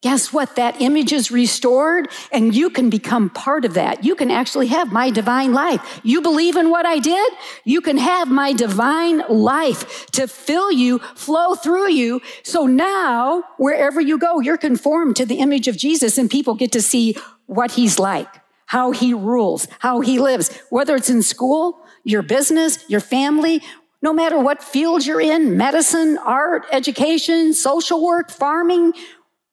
Guess 0.00 0.32
what? 0.32 0.54
That 0.54 0.80
image 0.80 1.12
is 1.12 1.32
restored 1.32 2.08
and 2.30 2.54
you 2.54 2.70
can 2.70 2.88
become 2.88 3.30
part 3.30 3.64
of 3.64 3.74
that. 3.74 4.04
You 4.04 4.14
can 4.14 4.30
actually 4.30 4.68
have 4.68 4.92
my 4.92 5.10
divine 5.10 5.52
life. 5.52 6.00
You 6.04 6.22
believe 6.22 6.56
in 6.56 6.70
what 6.70 6.86
I 6.86 7.00
did? 7.00 7.32
You 7.64 7.80
can 7.80 7.96
have 7.98 8.28
my 8.28 8.52
divine 8.52 9.24
life 9.28 10.06
to 10.12 10.28
fill 10.28 10.70
you, 10.70 11.00
flow 11.16 11.56
through 11.56 11.90
you. 11.90 12.20
So 12.44 12.64
now, 12.66 13.42
wherever 13.56 14.00
you 14.00 14.18
go, 14.18 14.38
you're 14.38 14.56
conformed 14.56 15.16
to 15.16 15.26
the 15.26 15.40
image 15.40 15.66
of 15.66 15.76
Jesus 15.76 16.16
and 16.16 16.30
people 16.30 16.54
get 16.54 16.70
to 16.72 16.82
see 16.82 17.16
what 17.46 17.72
he's 17.72 17.98
like, 17.98 18.28
how 18.66 18.92
he 18.92 19.14
rules, 19.14 19.66
how 19.80 20.00
he 20.00 20.20
lives, 20.20 20.56
whether 20.70 20.94
it's 20.94 21.10
in 21.10 21.22
school, 21.22 21.84
your 22.04 22.22
business, 22.22 22.88
your 22.88 23.00
family, 23.00 23.62
no 24.00 24.12
matter 24.12 24.38
what 24.38 24.62
field 24.62 25.04
you're 25.04 25.20
in, 25.20 25.56
medicine, 25.56 26.18
art, 26.18 26.64
education, 26.70 27.52
social 27.52 28.04
work, 28.04 28.30
farming, 28.30 28.92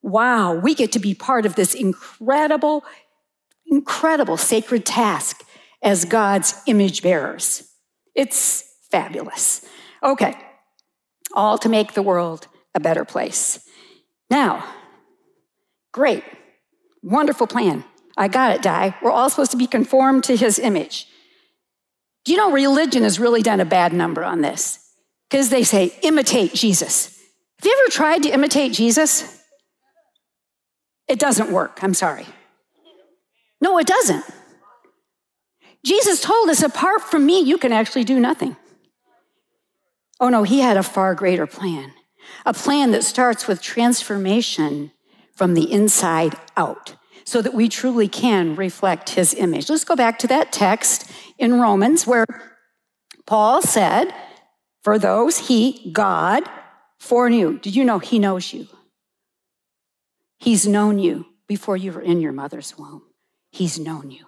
wow, 0.06 0.54
we 0.54 0.76
get 0.76 0.92
to 0.92 1.00
be 1.00 1.16
part 1.16 1.48
of 1.48 1.56
this 1.56 1.74
incredible, 1.74 2.86
incredible 3.66 4.38
sacred 4.38 4.86
task 4.86 5.44
as 5.82 6.06
God's 6.06 6.54
image 6.68 7.02
bearers. 7.02 7.68
It's 8.14 8.64
fabulous. 8.92 9.66
Okay, 10.04 10.38
all 11.34 11.58
to 11.58 11.70
make 11.70 11.94
the 11.94 12.04
world 12.04 12.48
a 12.76 12.80
better 12.80 13.04
place. 13.04 13.68
Now, 14.30 14.64
great, 15.92 16.24
wonderful 17.02 17.48
plan. 17.48 17.84
I 18.16 18.28
got 18.28 18.56
it, 18.56 18.62
Di. 18.62 18.96
We're 19.02 19.12
all 19.12 19.32
supposed 19.32 19.52
to 19.52 19.58
be 19.58 19.68
conformed 19.68 20.24
to 20.26 20.38
his 20.38 20.60
image. 20.60 21.08
Do 22.26 22.32
you 22.32 22.38
know 22.38 22.52
religion 22.52 23.04
has 23.04 23.20
really 23.20 23.42
done 23.42 23.60
a 23.60 23.66
bad 23.66 23.92
number 23.92 24.24
on 24.24 24.42
this? 24.42 24.80
Because 25.30 25.50
they 25.50 25.64
say, 25.64 25.98
imitate 26.04 26.54
Jesus. 26.54 27.20
Have 27.60 27.66
you 27.66 27.78
ever 27.82 27.92
tried 27.92 28.24
to 28.24 28.30
imitate 28.30 28.72
Jesus? 28.72 29.35
It 31.08 31.20
doesn't 31.20 31.52
work. 31.52 31.80
I'm 31.82 31.94
sorry. 31.94 32.26
No, 33.62 33.78
it 33.78 33.88
doesn't. 33.88 34.26
Jesus 35.84 36.20
told 36.22 36.50
us, 36.50 36.64
apart 36.64 37.02
from 37.02 37.26
me, 37.26 37.40
you 37.42 37.58
can 37.58 37.72
actually 37.72 38.04
do 38.04 38.20
nothing. 38.20 38.58
Oh 40.20 40.30
no, 40.30 40.44
he 40.44 40.60
had 40.62 40.78
a 40.78 40.84
far 40.84 41.14
greater 41.14 41.46
plan, 41.46 41.94
a 42.46 42.54
plan 42.54 42.92
that 42.92 43.04
starts 43.04 43.48
with 43.48 43.62
transformation 43.62 44.92
from 45.36 45.54
the 45.54 45.72
inside 45.72 46.36
out. 46.58 46.96
so 47.28 47.42
that 47.42 47.56
we 47.56 47.68
truly 47.68 48.08
can 48.08 48.56
reflect 48.56 49.10
his 49.12 49.34
image. 49.34 49.68
Let's 49.68 49.84
go 49.84 49.96
back 49.96 50.20
to 50.20 50.28
that 50.28 50.52
text 50.52 51.10
in 51.40 51.60
Romans 51.60 52.06
where 52.06 52.26
Paul 53.26 53.64
said, 53.64 54.14
For 54.84 55.00
those 55.00 55.48
he, 55.48 55.90
God, 55.92 56.44
foreknew. 57.00 57.58
Did 57.60 57.76
you 57.76 57.84
know 57.84 57.98
he 57.98 58.20
knows 58.20 58.54
you? 58.54 58.68
He's 60.46 60.68
known 60.68 61.00
you 61.00 61.26
before 61.48 61.76
you 61.76 61.92
were 61.92 62.04
in 62.04 62.22
your 62.22 62.32
mother's 62.32 62.78
womb. 62.78 63.02
He's 63.52 63.80
known 63.80 64.12
you. 64.12 64.28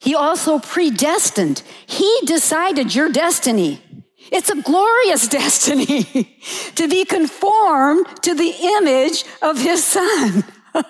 He 0.00 0.16
also 0.16 0.58
predestined. 0.58 1.62
He 1.86 2.12
decided 2.24 2.92
your 2.92 3.08
destiny. 3.08 3.80
It's 4.32 4.50
a 4.50 4.60
glorious 4.60 5.28
destiny 5.40 6.02
to 6.74 6.88
be 6.88 7.04
conformed 7.04 8.08
to 8.22 8.34
the 8.34 8.52
image 8.78 9.24
of 9.40 9.62
his 9.62 9.84
son. 9.84 10.42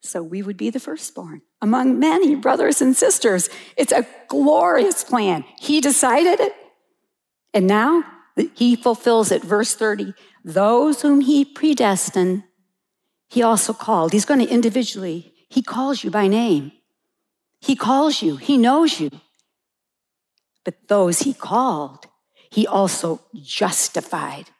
so 0.00 0.22
we 0.22 0.42
would 0.42 0.56
be 0.56 0.70
the 0.70 0.78
firstborn 0.78 1.42
among 1.60 1.98
many 1.98 2.36
brothers 2.36 2.80
and 2.80 2.96
sisters. 2.96 3.48
It's 3.76 3.90
a 3.90 4.06
glorious 4.28 5.02
plan. 5.02 5.44
He 5.58 5.80
decided 5.80 6.38
it, 6.38 6.54
and 7.52 7.66
now 7.66 8.04
he 8.54 8.76
fulfills 8.76 9.32
it. 9.32 9.42
Verse 9.42 9.74
30 9.74 10.14
those 10.44 11.02
whom 11.02 11.22
he 11.22 11.44
predestined, 11.44 12.44
he 13.28 13.42
also 13.42 13.72
called. 13.72 14.12
He's 14.12 14.26
going 14.26 14.40
to 14.40 14.52
individually, 14.52 15.34
he 15.48 15.62
calls 15.62 16.04
you 16.04 16.10
by 16.10 16.28
name. 16.28 16.72
He 17.64 17.76
calls 17.76 18.20
you, 18.20 18.36
He 18.36 18.58
knows 18.58 19.00
you. 19.00 19.10
But 20.64 20.88
those 20.88 21.20
He 21.20 21.32
called, 21.32 22.06
He 22.50 22.66
also 22.66 23.22
justified. 23.34 24.50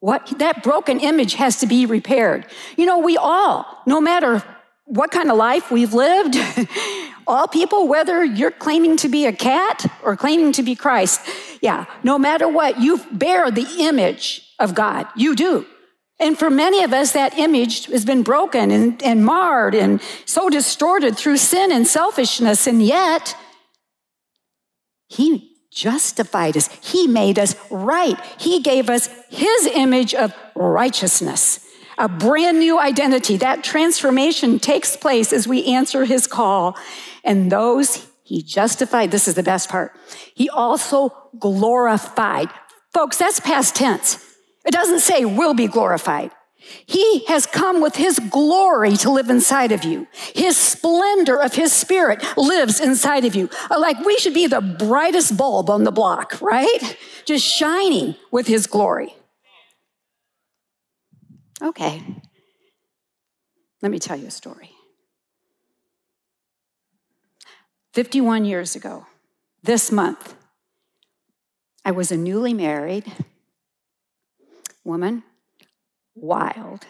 What 0.00 0.38
that 0.38 0.62
broken 0.62 1.00
image 1.00 1.34
has 1.34 1.58
to 1.60 1.66
be 1.66 1.86
repaired. 1.86 2.46
You 2.76 2.86
know, 2.86 2.98
we 2.98 3.16
all, 3.16 3.82
no 3.86 4.00
matter 4.00 4.42
what 4.86 5.10
kind 5.10 5.30
of 5.30 5.36
life 5.36 5.70
we've 5.70 5.94
lived, 5.94 6.36
all 7.26 7.48
people, 7.48 7.88
whether 7.88 8.22
you're 8.22 8.50
claiming 8.50 8.96
to 8.98 9.08
be 9.08 9.26
a 9.26 9.32
cat 9.32 9.86
or 10.02 10.16
claiming 10.16 10.52
to 10.52 10.62
be 10.62 10.74
Christ, 10.74 11.20
yeah, 11.62 11.86
no 12.02 12.18
matter 12.18 12.46
what, 12.46 12.80
you 12.80 12.98
bear 13.10 13.50
the 13.50 13.66
image 13.78 14.43
of 14.58 14.74
God. 14.74 15.06
You 15.16 15.34
do. 15.34 15.66
And 16.20 16.38
for 16.38 16.48
many 16.48 16.84
of 16.84 16.92
us, 16.92 17.12
that 17.12 17.36
image 17.38 17.86
has 17.86 18.04
been 18.04 18.22
broken 18.22 18.70
and, 18.70 19.02
and 19.02 19.24
marred 19.24 19.74
and 19.74 20.00
so 20.26 20.48
distorted 20.48 21.16
through 21.16 21.38
sin 21.38 21.72
and 21.72 21.86
selfishness. 21.86 22.66
And 22.66 22.82
yet, 22.82 23.36
He 25.08 25.56
justified 25.72 26.56
us. 26.56 26.68
He 26.82 27.08
made 27.08 27.38
us 27.38 27.56
right. 27.68 28.18
He 28.38 28.60
gave 28.60 28.88
us 28.88 29.08
His 29.28 29.66
image 29.66 30.14
of 30.14 30.32
righteousness, 30.54 31.66
a 31.98 32.08
brand 32.08 32.60
new 32.60 32.78
identity. 32.78 33.36
That 33.36 33.64
transformation 33.64 34.60
takes 34.60 34.96
place 34.96 35.32
as 35.32 35.48
we 35.48 35.64
answer 35.66 36.04
His 36.04 36.28
call. 36.28 36.76
And 37.24 37.50
those 37.50 38.06
He 38.22 38.40
justified, 38.40 39.10
this 39.10 39.26
is 39.26 39.34
the 39.34 39.42
best 39.42 39.68
part, 39.68 39.96
He 40.32 40.48
also 40.48 41.12
glorified. 41.40 42.50
Folks, 42.92 43.16
that's 43.16 43.40
past 43.40 43.74
tense. 43.74 44.23
It 44.64 44.72
doesn't 44.72 45.00
say 45.00 45.24
will 45.24 45.54
be 45.54 45.66
glorified. 45.66 46.30
He 46.86 47.24
has 47.26 47.46
come 47.46 47.82
with 47.82 47.96
his 47.96 48.18
glory 48.18 48.96
to 48.98 49.10
live 49.10 49.28
inside 49.28 49.70
of 49.70 49.84
you. 49.84 50.06
His 50.34 50.56
splendor 50.56 51.40
of 51.40 51.54
his 51.54 51.72
spirit 51.72 52.24
lives 52.38 52.80
inside 52.80 53.26
of 53.26 53.34
you. 53.34 53.50
Uh, 53.70 53.78
like 53.78 53.98
we 54.04 54.16
should 54.18 54.32
be 54.32 54.46
the 54.46 54.62
brightest 54.62 55.36
bulb 55.36 55.68
on 55.68 55.84
the 55.84 55.92
block, 55.92 56.40
right? 56.40 56.96
Just 57.26 57.44
shining 57.44 58.16
with 58.30 58.46
his 58.46 58.66
glory. 58.66 59.14
Okay. 61.62 62.02
Let 63.82 63.92
me 63.92 63.98
tell 63.98 64.16
you 64.16 64.28
a 64.28 64.30
story. 64.30 64.70
51 67.92 68.44
years 68.46 68.74
ago, 68.74 69.06
this 69.62 69.92
month, 69.92 70.34
I 71.84 71.90
was 71.90 72.10
a 72.10 72.16
newly 72.16 72.54
married 72.54 73.04
woman, 74.84 75.22
wild, 76.14 76.86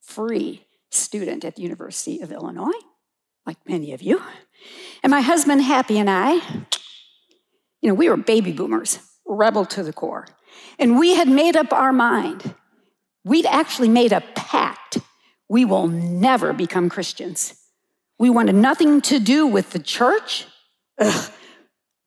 free 0.00 0.64
student 0.90 1.44
at 1.44 1.56
the 1.56 1.62
University 1.62 2.20
of 2.20 2.32
Illinois, 2.32 2.78
like 3.44 3.58
many 3.68 3.92
of 3.92 4.02
you. 4.02 4.20
And 5.02 5.10
my 5.10 5.20
husband, 5.20 5.62
Happy, 5.62 5.98
and 5.98 6.10
I, 6.10 6.34
you 7.80 7.88
know, 7.88 7.94
we 7.94 8.08
were 8.08 8.16
baby 8.16 8.52
boomers, 8.52 8.98
rebel 9.26 9.64
to 9.66 9.82
the 9.82 9.92
core. 9.92 10.26
And 10.78 10.98
we 10.98 11.14
had 11.14 11.28
made 11.28 11.56
up 11.56 11.72
our 11.72 11.92
mind. 11.92 12.54
We'd 13.24 13.46
actually 13.46 13.88
made 13.88 14.12
a 14.12 14.22
pact. 14.34 14.98
We 15.48 15.64
will 15.64 15.86
never 15.86 16.52
become 16.52 16.88
Christians. 16.88 17.54
We 18.18 18.30
wanted 18.30 18.54
nothing 18.54 19.00
to 19.02 19.18
do 19.18 19.46
with 19.46 19.70
the 19.70 19.78
church, 19.78 20.46
ugh, 20.98 21.30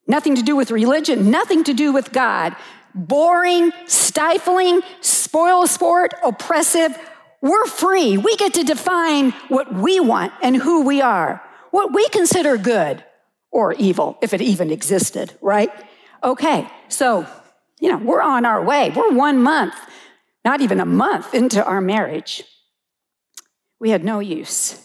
nothing 0.06 0.34
to 0.34 0.42
do 0.42 0.56
with 0.56 0.70
religion, 0.70 1.30
nothing 1.30 1.62
to 1.64 1.72
do 1.72 1.92
with 1.92 2.10
God 2.12 2.56
boring, 2.94 3.72
stifling, 3.86 4.80
spoil 5.00 5.66
sport, 5.66 6.14
oppressive. 6.24 6.96
We're 7.42 7.66
free. 7.66 8.18
We 8.18 8.36
get 8.36 8.54
to 8.54 8.64
define 8.64 9.30
what 9.48 9.72
we 9.72 10.00
want 10.00 10.32
and 10.42 10.56
who 10.56 10.84
we 10.84 11.00
are, 11.00 11.42
what 11.70 11.92
we 11.94 12.08
consider 12.08 12.56
good 12.56 13.04
or 13.50 13.72
evil, 13.74 14.18
if 14.20 14.34
it 14.34 14.40
even 14.40 14.70
existed, 14.70 15.32
right? 15.40 15.70
Okay, 16.22 16.68
so, 16.88 17.26
you 17.80 17.90
know, 17.90 17.98
we're 17.98 18.22
on 18.22 18.44
our 18.44 18.62
way. 18.62 18.92
We're 18.94 19.12
one 19.12 19.42
month, 19.42 19.74
not 20.44 20.60
even 20.60 20.80
a 20.80 20.86
month 20.86 21.34
into 21.34 21.64
our 21.64 21.80
marriage. 21.80 22.44
We 23.80 23.90
had 23.90 24.04
no 24.04 24.20
use 24.20 24.76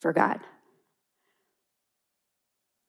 for 0.00 0.12
God. 0.12 0.40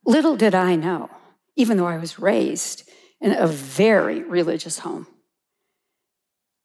Little 0.06 0.36
did 0.36 0.54
I 0.54 0.76
know, 0.76 1.10
even 1.56 1.78
though 1.78 1.88
I 1.88 1.98
was 1.98 2.20
raised 2.20 2.89
in 3.23 3.31
a 3.31 3.47
very 3.47 4.21
religious 4.21 4.79
home. 4.79 5.07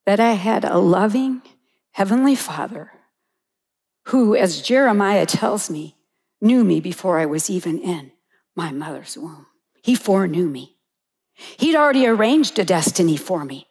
That 0.04 0.18
I 0.18 0.32
had 0.32 0.64
a 0.64 0.76
loving 0.76 1.40
Heavenly 1.92 2.34
Father 2.34 2.90
who, 4.06 4.34
as 4.34 4.60
Jeremiah 4.60 5.24
tells 5.24 5.70
me, 5.70 5.96
knew 6.40 6.64
me 6.64 6.80
before 6.80 7.18
I 7.18 7.26
was 7.26 7.48
even 7.48 7.78
in 7.78 8.10
my 8.56 8.72
mother's 8.72 9.16
womb. 9.16 9.46
He 9.82 9.94
foreknew 9.94 10.48
me. 10.48 10.76
He'd 11.34 11.76
already 11.76 12.06
arranged 12.06 12.58
a 12.58 12.64
destiny 12.64 13.16
for 13.16 13.44
me. 13.44 13.68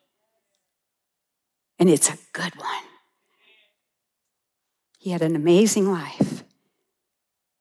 And 1.79 1.89
it's 1.89 2.09
a 2.09 2.17
good 2.31 2.55
one. 2.55 2.83
He 4.97 5.09
had 5.09 5.21
an 5.21 5.35
amazing 5.35 5.91
life. 5.91 6.43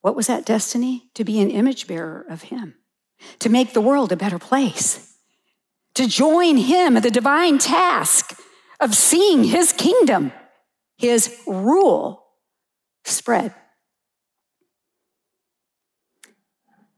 What 0.02 0.14
was 0.14 0.28
that 0.28 0.46
destiny? 0.46 1.10
To 1.14 1.24
be 1.24 1.40
an 1.40 1.50
image 1.50 1.88
bearer 1.88 2.24
of 2.28 2.42
Him, 2.42 2.76
to 3.40 3.48
make 3.48 3.72
the 3.72 3.80
world 3.80 4.12
a 4.12 4.16
better 4.16 4.38
place 4.38 5.05
to 5.96 6.06
join 6.06 6.58
him 6.58 6.96
in 6.96 7.02
the 7.02 7.10
divine 7.10 7.58
task 7.58 8.38
of 8.80 8.94
seeing 8.94 9.44
his 9.44 9.72
kingdom, 9.72 10.30
his 10.98 11.34
rule 11.46 12.22
spread. 13.04 13.54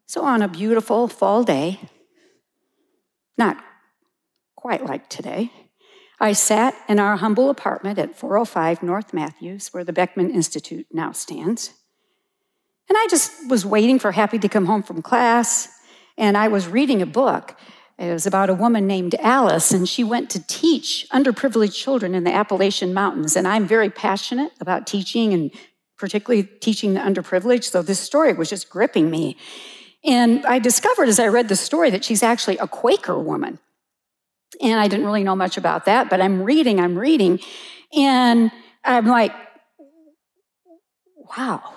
So, 0.06 0.24
on 0.24 0.42
a 0.42 0.48
beautiful 0.48 1.06
fall 1.06 1.44
day, 1.44 1.78
not 3.36 3.62
quite 4.56 4.84
like 4.84 5.08
today, 5.08 5.52
I 6.18 6.32
sat 6.32 6.74
in 6.88 6.98
our 6.98 7.16
humble 7.16 7.50
apartment 7.50 7.98
at 8.00 8.16
405 8.16 8.82
North 8.82 9.14
Matthews, 9.14 9.68
where 9.68 9.84
the 9.84 9.92
Beckman 9.92 10.30
Institute 10.30 10.86
now 10.92 11.12
stands. 11.12 11.70
And 12.88 12.98
I 12.98 13.06
just 13.08 13.48
was 13.48 13.64
waiting 13.64 14.00
for 14.00 14.10
Happy 14.10 14.38
to 14.40 14.48
come 14.48 14.66
home 14.66 14.82
from 14.82 15.02
class, 15.02 15.68
and 16.16 16.36
I 16.36 16.48
was 16.48 16.66
reading 16.66 17.00
a 17.00 17.06
book 17.06 17.56
it 17.98 18.12
was 18.12 18.26
about 18.26 18.48
a 18.48 18.54
woman 18.54 18.86
named 18.86 19.16
Alice, 19.16 19.72
and 19.72 19.88
she 19.88 20.04
went 20.04 20.30
to 20.30 20.46
teach 20.46 21.06
underprivileged 21.12 21.74
children 21.74 22.14
in 22.14 22.22
the 22.22 22.32
Appalachian 22.32 22.94
Mountains. 22.94 23.34
And 23.34 23.48
I'm 23.48 23.66
very 23.66 23.90
passionate 23.90 24.52
about 24.60 24.86
teaching 24.86 25.34
and 25.34 25.50
particularly 25.98 26.44
teaching 26.44 26.94
the 26.94 27.00
underprivileged. 27.00 27.64
So 27.64 27.82
this 27.82 27.98
story 27.98 28.32
was 28.34 28.50
just 28.50 28.70
gripping 28.70 29.10
me. 29.10 29.36
And 30.04 30.46
I 30.46 30.60
discovered 30.60 31.08
as 31.08 31.18
I 31.18 31.26
read 31.26 31.48
the 31.48 31.56
story 31.56 31.90
that 31.90 32.04
she's 32.04 32.22
actually 32.22 32.56
a 32.58 32.68
Quaker 32.68 33.18
woman. 33.18 33.58
And 34.62 34.78
I 34.78 34.86
didn't 34.86 35.04
really 35.04 35.24
know 35.24 35.36
much 35.36 35.56
about 35.56 35.84
that, 35.86 36.08
but 36.08 36.20
I'm 36.20 36.42
reading, 36.42 36.80
I'm 36.80 36.96
reading, 36.96 37.40
and 37.92 38.52
I'm 38.84 39.06
like, 39.06 39.32
wow, 41.36 41.74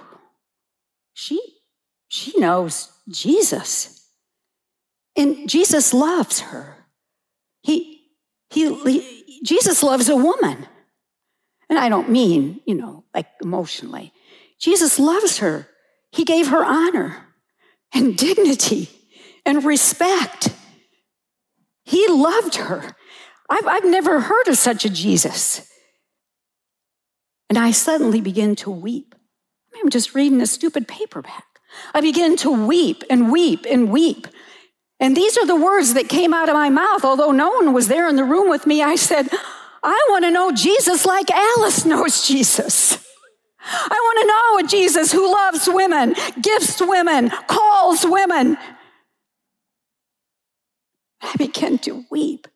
she, 1.13 1.41
she 2.07 2.39
knows 2.39 2.91
Jesus. 3.10 4.00
And 5.21 5.47
Jesus 5.47 5.93
loves 5.93 6.39
her. 6.39 6.77
He, 7.62 8.07
he, 8.49 8.73
he, 8.84 9.41
Jesus 9.45 9.84
loves 9.84 10.10
a 10.10 10.15
woman. 10.15 10.65
And 11.69 11.77
I 11.77 11.89
don't 11.89 12.10
mean, 12.10 12.60
you 12.65 12.73
know, 12.73 13.03
like 13.13 13.27
emotionally. 13.39 14.13
Jesus 14.57 14.97
loves 14.97 15.38
her. 15.38 15.67
He 16.12 16.23
gave 16.23 16.47
her 16.47 16.65
honor 16.65 17.27
and 17.93 18.17
dignity 18.17 18.89
and 19.45 19.63
respect. 19.63 20.55
He 21.86 22.07
loved 22.07 22.55
her. 22.55 22.95
I've, 23.47 23.67
I've 23.67 23.86
never 23.86 24.21
heard 24.21 24.47
of 24.47 24.57
such 24.57 24.86
a 24.86 24.89
Jesus. 24.89 25.69
And 27.47 27.60
I 27.60 27.69
suddenly 27.69 28.21
begin 28.21 28.55
to 28.55 28.71
weep. 28.71 29.13
I'm 29.75 29.91
just 29.91 30.15
reading 30.15 30.41
a 30.41 30.47
stupid 30.47 30.88
paperback. 30.88 31.45
I 31.93 32.01
begin 32.01 32.38
to 32.38 32.65
weep 32.65 33.03
and 33.07 33.31
weep 33.31 33.67
and 33.69 33.91
weep. 33.91 34.25
And 35.01 35.17
these 35.17 35.37
are 35.37 35.45
the 35.45 35.55
words 35.55 35.95
that 35.95 36.07
came 36.07 36.33
out 36.33 36.47
of 36.47 36.53
my 36.53 36.69
mouth. 36.69 37.03
Although 37.03 37.31
no 37.31 37.49
one 37.49 37.73
was 37.73 37.89
there 37.89 38.07
in 38.07 38.15
the 38.15 38.23
room 38.23 38.49
with 38.49 38.67
me, 38.67 38.83
I 38.83 38.95
said, 38.95 39.27
I 39.83 40.07
want 40.09 40.23
to 40.25 40.31
know 40.31 40.51
Jesus 40.51 41.05
like 41.05 41.29
Alice 41.31 41.85
knows 41.85 42.25
Jesus. 42.25 43.03
I 43.63 43.89
want 43.89 44.19
to 44.19 44.27
know 44.27 44.77
a 44.77 44.83
Jesus 44.83 45.11
who 45.11 45.31
loves 45.31 45.67
women, 45.67 46.15
gifts 46.41 46.79
women, 46.81 47.29
calls 47.47 48.05
women. 48.05 48.57
I 51.21 51.33
began 51.37 51.79
to 51.79 52.05
weep. 52.11 52.47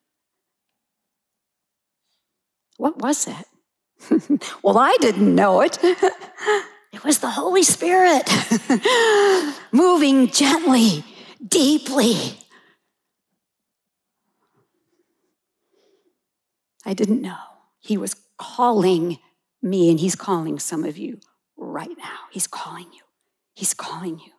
What 2.78 2.98
was 2.98 3.26
that? 3.26 3.46
well, 4.64 4.78
I 4.78 4.96
didn't 5.00 5.34
know 5.34 5.62
it. 5.62 5.80
it 5.84 7.04
was 7.04 7.20
the 7.20 7.30
Holy 7.30 7.64
Spirit 7.64 8.30
moving 9.72 10.28
gently, 10.28 11.04
deeply. 11.46 12.38
I 16.86 16.94
didn't 16.94 17.22
know. 17.22 17.38
He 17.80 17.98
was 17.98 18.16
calling 18.38 19.20
me, 19.62 19.90
and 19.90 20.00
He's 20.00 20.16
calling 20.16 20.60
some 20.60 20.84
of 20.84 20.98
you 20.98 21.20
right 21.58 21.98
now. 21.98 22.20
He's 22.32 22.48
calling 22.48 22.88
you. 22.94 23.02
He's 23.56 23.74
calling 23.74 24.20
you. 24.20 24.32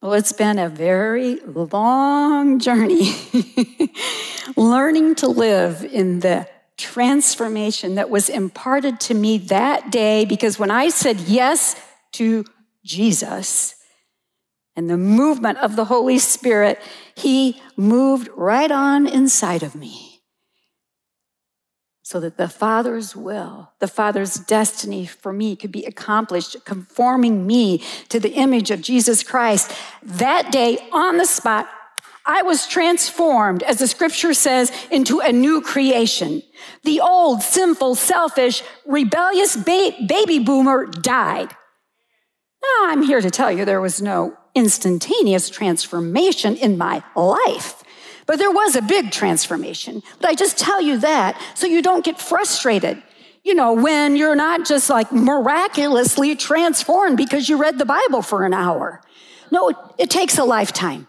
Well, 0.00 0.12
it's 0.12 0.32
been 0.32 0.58
a 0.58 0.68
very 0.68 1.40
long 1.40 2.60
journey 2.60 3.14
learning 4.56 5.16
to 5.16 5.28
live 5.28 5.84
in 5.84 6.20
the 6.20 6.48
transformation 6.76 7.96
that 7.96 8.08
was 8.08 8.28
imparted 8.28 9.00
to 9.00 9.14
me 9.14 9.38
that 9.38 9.90
day 9.90 10.24
because 10.24 10.56
when 10.56 10.70
I 10.70 10.90
said 10.90 11.18
yes 11.20 11.74
to 12.12 12.44
Jesus 12.84 13.74
and 14.78 14.88
the 14.88 14.96
movement 14.96 15.58
of 15.58 15.74
the 15.74 15.86
Holy 15.86 16.20
Spirit, 16.20 16.80
He 17.16 17.60
moved 17.76 18.28
right 18.36 18.70
on 18.70 19.08
inside 19.08 19.64
of 19.64 19.74
me 19.74 20.22
so 22.00 22.20
that 22.20 22.36
the 22.36 22.48
Father's 22.48 23.16
will, 23.16 23.72
the 23.80 23.88
Father's 23.88 24.36
destiny 24.36 25.04
for 25.04 25.32
me 25.32 25.56
could 25.56 25.72
be 25.72 25.84
accomplished, 25.84 26.64
conforming 26.64 27.44
me 27.44 27.82
to 28.08 28.20
the 28.20 28.34
image 28.34 28.70
of 28.70 28.80
Jesus 28.80 29.24
Christ. 29.24 29.72
That 30.00 30.52
day, 30.52 30.78
on 30.92 31.16
the 31.16 31.26
spot, 31.26 31.68
I 32.24 32.42
was 32.42 32.68
transformed, 32.68 33.64
as 33.64 33.78
the 33.78 33.88
scripture 33.88 34.32
says, 34.32 34.70
into 34.92 35.18
a 35.18 35.32
new 35.32 35.60
creation. 35.60 36.40
The 36.84 37.00
old, 37.00 37.42
sinful, 37.42 37.96
selfish, 37.96 38.62
rebellious 38.86 39.56
ba- 39.56 39.96
baby 40.06 40.38
boomer 40.38 40.86
died. 40.86 41.50
Now, 42.62 42.90
I'm 42.90 43.02
here 43.02 43.20
to 43.20 43.30
tell 43.30 43.50
you 43.50 43.64
there 43.64 43.80
was 43.80 44.00
no 44.00 44.36
instantaneous 44.54 45.48
transformation 45.48 46.56
in 46.56 46.78
my 46.78 47.02
life. 47.14 47.82
But 48.26 48.38
there 48.38 48.50
was 48.50 48.76
a 48.76 48.82
big 48.82 49.10
transformation. 49.10 50.02
But 50.20 50.28
I 50.28 50.34
just 50.34 50.58
tell 50.58 50.82
you 50.82 50.98
that 50.98 51.40
so 51.54 51.66
you 51.66 51.80
don't 51.80 52.04
get 52.04 52.20
frustrated. 52.20 53.02
You 53.42 53.54
know, 53.54 53.72
when 53.72 54.16
you're 54.16 54.36
not 54.36 54.66
just 54.66 54.90
like 54.90 55.10
miraculously 55.10 56.36
transformed 56.36 57.16
because 57.16 57.48
you 57.48 57.56
read 57.56 57.78
the 57.78 57.86
Bible 57.86 58.20
for 58.20 58.44
an 58.44 58.52
hour. 58.52 59.00
No, 59.50 59.72
it 59.96 60.10
takes 60.10 60.36
a 60.36 60.44
lifetime, 60.44 61.08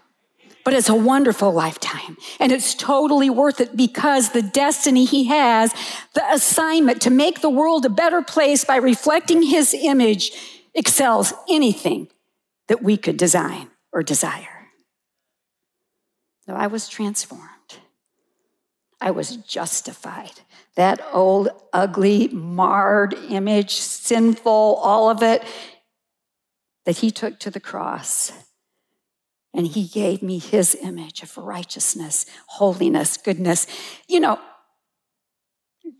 but 0.64 0.72
it's 0.72 0.88
a 0.88 0.94
wonderful 0.94 1.52
lifetime. 1.52 2.16
And 2.38 2.52
it's 2.52 2.74
totally 2.74 3.28
worth 3.28 3.60
it 3.60 3.76
because 3.76 4.30
the 4.30 4.40
destiny 4.40 5.04
he 5.04 5.24
has, 5.24 5.74
the 6.14 6.24
assignment 6.32 7.02
to 7.02 7.10
make 7.10 7.42
the 7.42 7.50
world 7.50 7.84
a 7.84 7.90
better 7.90 8.22
place 8.22 8.64
by 8.64 8.76
reflecting 8.76 9.42
his 9.42 9.74
image, 9.74 10.32
excels 10.74 11.34
anything 11.50 12.08
that 12.70 12.84
we 12.84 12.96
could 12.96 13.16
design 13.16 13.68
or 13.92 14.00
desire. 14.00 14.68
So 16.46 16.54
I 16.54 16.68
was 16.68 16.88
transformed. 16.88 17.42
I 19.00 19.10
was 19.10 19.38
justified. 19.38 20.42
That 20.76 21.00
old, 21.12 21.48
ugly, 21.72 22.28
marred 22.28 23.14
image, 23.28 23.74
sinful, 23.74 24.52
all 24.52 25.10
of 25.10 25.20
it, 25.20 25.42
that 26.86 26.98
he 26.98 27.10
took 27.10 27.40
to 27.40 27.50
the 27.50 27.58
cross. 27.58 28.30
And 29.52 29.66
he 29.66 29.88
gave 29.88 30.22
me 30.22 30.38
his 30.38 30.76
image 30.80 31.24
of 31.24 31.36
righteousness, 31.36 32.24
holiness, 32.46 33.16
goodness. 33.16 33.66
You 34.08 34.20
know, 34.20 34.38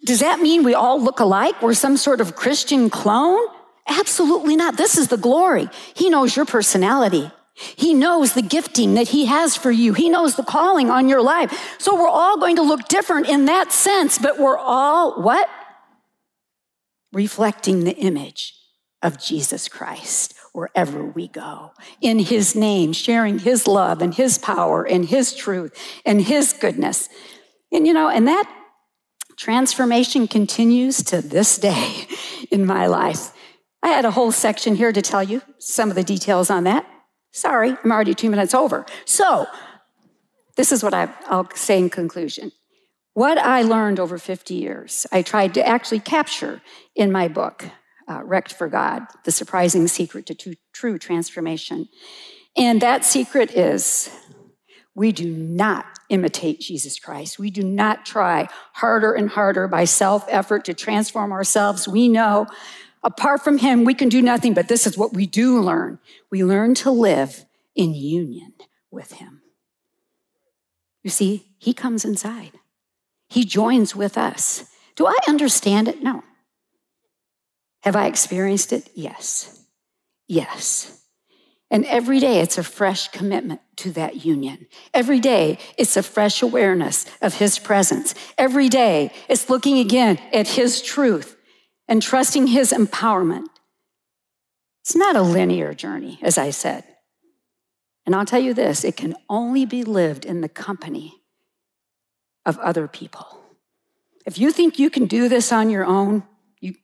does 0.05 0.21
that 0.21 0.39
mean 0.39 0.63
we 0.63 0.75
all 0.75 1.03
look 1.03 1.19
alike? 1.19 1.61
We're 1.61 1.75
some 1.75 1.97
sort 1.97 2.21
of 2.21 2.37
Christian 2.37 2.91
clone? 2.91 3.45
Absolutely 3.91 4.55
not. 4.55 4.77
This 4.77 4.97
is 4.97 5.09
the 5.09 5.17
glory. 5.17 5.69
He 5.95 6.09
knows 6.09 6.37
your 6.37 6.47
personality. 6.47 7.31
He 7.55 7.93
knows 7.93 8.33
the 8.33 8.43
gifting 8.43 8.95
that 8.95 9.09
He 9.09 9.27
has 9.27 9.57
for 9.57 9.71
you. 9.71 9.93
He 9.93 10.09
knows 10.09 10.37
the 10.37 10.45
calling 10.45 10.91
on 10.91 11.09
your 11.09 11.21
life. 11.21 11.77
So 11.79 11.95
we're 11.95 12.09
all 12.09 12.39
going 12.39 12.57
to 12.57 12.63
look 12.63 12.89
different 12.89 13.29
in 13.29 13.47
that 13.47 13.73
sense, 13.73 14.17
but 14.17 14.39
we're 14.39 14.57
all 14.57 15.21
what? 15.21 15.51
Reflecting 17.13 17.85
the 17.85 17.97
image 17.97 18.55
of 19.03 19.21
Jesus 19.21 19.69
Christ 19.69 20.35
wherever 20.53 21.05
we 21.05 21.27
go. 21.27 21.73
In 22.01 22.21
His 22.21 22.55
name, 22.55 22.93
sharing 22.93 23.41
His 23.41 23.67
love 23.67 24.01
and 24.01 24.15
His 24.15 24.39
power 24.39 24.87
and 24.87 25.05
His 25.05 25.35
truth 25.35 25.77
and 26.07 26.23
His 26.23 26.53
goodness. 26.53 27.09
And 27.73 27.87
you 27.87 27.93
know, 27.93 28.09
and 28.09 28.29
that 28.29 28.49
transformation 29.37 30.29
continues 30.29 31.03
to 31.05 31.21
this 31.21 31.59
day 31.59 32.07
in 32.53 32.65
my 32.65 32.87
life. 32.87 33.33
I 33.83 33.89
had 33.89 34.05
a 34.05 34.11
whole 34.11 34.33
section 34.33 34.75
here 34.77 34.93
to 34.93 35.03
tell 35.03 35.23
you 35.23 35.43
some 35.59 35.89
of 35.89 35.95
the 35.97 36.03
details 36.03 36.51
on 36.51 36.65
that. 36.65 36.87
Sorry, 37.33 37.77
I'm 37.83 37.93
already 37.93 38.15
two 38.15 38.31
minutes 38.31 38.55
over. 38.55 38.85
So, 39.05 39.47
this 40.57 40.73
is 40.73 40.83
what 40.83 40.93
I, 40.93 41.09
will 41.31 41.49
say 41.55 41.79
in 41.79 41.89
conclusion. 41.89 42.53
What 43.15 43.39
I 43.39 43.63
learned 43.63 43.99
over 43.99 44.19
50 44.19 44.55
years, 44.55 45.07
I 45.11 45.23
tried 45.23 45.55
to 45.55 45.67
actually 45.67 46.01
capture 46.01 46.61
in 46.95 47.11
my 47.11 47.29
book, 47.29 47.65
uh, 48.09 48.23
Wrecked 48.25 48.53
for 48.53 48.69
God 48.69 49.07
The 49.25 49.33
Surprising 49.33 49.89
Secret 49.89 50.27
to 50.27 50.57
True 50.73 50.99
Transformation. 50.99 51.89
And 52.57 52.81
that 52.83 53.05
secret 53.05 53.53
is 53.53 54.11
we 54.95 55.13
do 55.13 55.31
not 55.31 55.87
imitate 56.09 56.61
Jesus 56.61 56.99
Christ. 56.99 57.39
We 57.39 57.51
do 57.51 57.63
not 57.63 58.05
try 58.05 58.49
harder 58.75 59.13
and 59.13 59.31
harder 59.31 59.69
by 59.69 59.85
self 59.85 60.27
effort 60.29 60.65
to 60.67 60.75
transform 60.75 61.33
ourselves. 61.33 61.89
We 61.89 62.09
know 62.09 62.47
Apart 63.03 63.43
from 63.43 63.59
Him, 63.59 63.85
we 63.85 63.95
can 63.95 64.09
do 64.09 64.21
nothing, 64.21 64.55
but 64.55 64.69
this 64.69 64.87
is 64.87 64.99
what 64.99 65.15
we 65.15 65.27
do 65.27 65.61
learn. 65.61 65.99
We 66.31 66.45
learn 66.45 66.75
to 66.77 66.91
live 66.91 67.47
in 67.75 67.95
union 67.95 68.53
with 68.91 69.13
Him. 69.13 69.43
You 71.03 71.11
see, 71.11 71.47
He 71.59 71.73
comes 71.73 72.05
inside, 72.05 72.53
He 73.29 73.45
joins 73.45 73.97
with 73.97 74.19
us. 74.19 74.65
Do 74.97 75.07
I 75.07 75.17
understand 75.29 75.89
it? 75.89 76.03
No. 76.03 76.23
Have 77.83 77.97
I 77.97 78.07
experienced 78.07 78.73
it? 78.73 78.91
Yes. 78.95 79.65
Yes. 80.29 81.01
And 81.71 81.87
every 81.87 82.19
day 82.19 82.41
it's 82.41 82.59
a 82.59 82.65
fresh 82.65 83.09
commitment 83.09 83.61
to 83.77 83.93
that 83.93 84.27
union. 84.27 84.67
Every 84.93 85.21
day 85.21 85.59
it's 85.79 85.97
a 85.97 86.03
fresh 86.03 86.43
awareness 86.43 87.07
of 87.23 87.35
His 87.35 87.59
presence. 87.59 88.15
Every 88.37 88.69
day 88.69 89.13
it's 89.29 89.49
looking 89.49 89.79
again 89.79 90.19
at 90.35 90.49
His 90.49 90.83
truth 90.83 91.37
and 91.91 92.01
trusting 92.01 92.47
His 92.47 92.73
empowerment. 92.73 93.49
It's 94.83 94.97
not 94.97 95.17
a 95.17 95.23
linear 95.23 95.75
journey, 95.75 96.21
as 96.23 96.39
I 96.39 96.51
said. 96.51 96.85
And 98.07 98.15
I'll 98.17 98.25
tell 98.25 98.41
you 98.41 98.55
this 98.55 98.85
it 98.85 98.97
can 98.97 99.15
only 99.29 99.67
be 99.67 99.83
lived 99.85 100.25
in 100.25 100.41
the 100.41 100.49
company 100.49 101.17
of 102.47 102.59
other 102.59 102.89
people. 102.89 103.27
If 104.25 104.39
you 104.39 104.53
think 104.53 104.79
you 104.79 104.89
can 104.89 105.07
do 105.07 105.29
this 105.29 105.53
on 105.53 105.69
your 105.69 105.85
own, 105.85 106.23
you, 106.61 106.75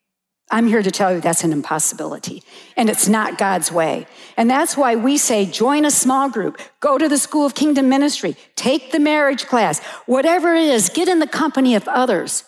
I'm 0.51 0.67
here 0.67 0.83
to 0.83 0.91
tell 0.91 1.15
you 1.15 1.21
that's 1.21 1.45
an 1.45 1.53
impossibility. 1.53 2.43
And 2.77 2.91
it's 2.91 3.09
not 3.09 3.39
God's 3.39 3.71
way. 3.71 4.07
And 4.37 4.51
that's 4.51 4.77
why 4.77 4.97
we 4.97 5.17
say 5.19 5.47
join 5.47 5.85
a 5.85 5.91
small 5.91 6.29
group, 6.29 6.61
go 6.81 6.99
to 6.99 7.09
the 7.09 7.19
School 7.19 7.47
of 7.47 7.55
Kingdom 7.55 7.89
Ministry, 7.89 8.37
take 8.57 8.91
the 8.91 8.99
marriage 8.99 9.47
class, 9.47 9.81
whatever 10.07 10.55
it 10.55 10.69
is, 10.69 10.89
get 10.89 11.09
in 11.09 11.21
the 11.21 11.27
company 11.27 11.75
of 11.75 11.87
others 11.89 12.45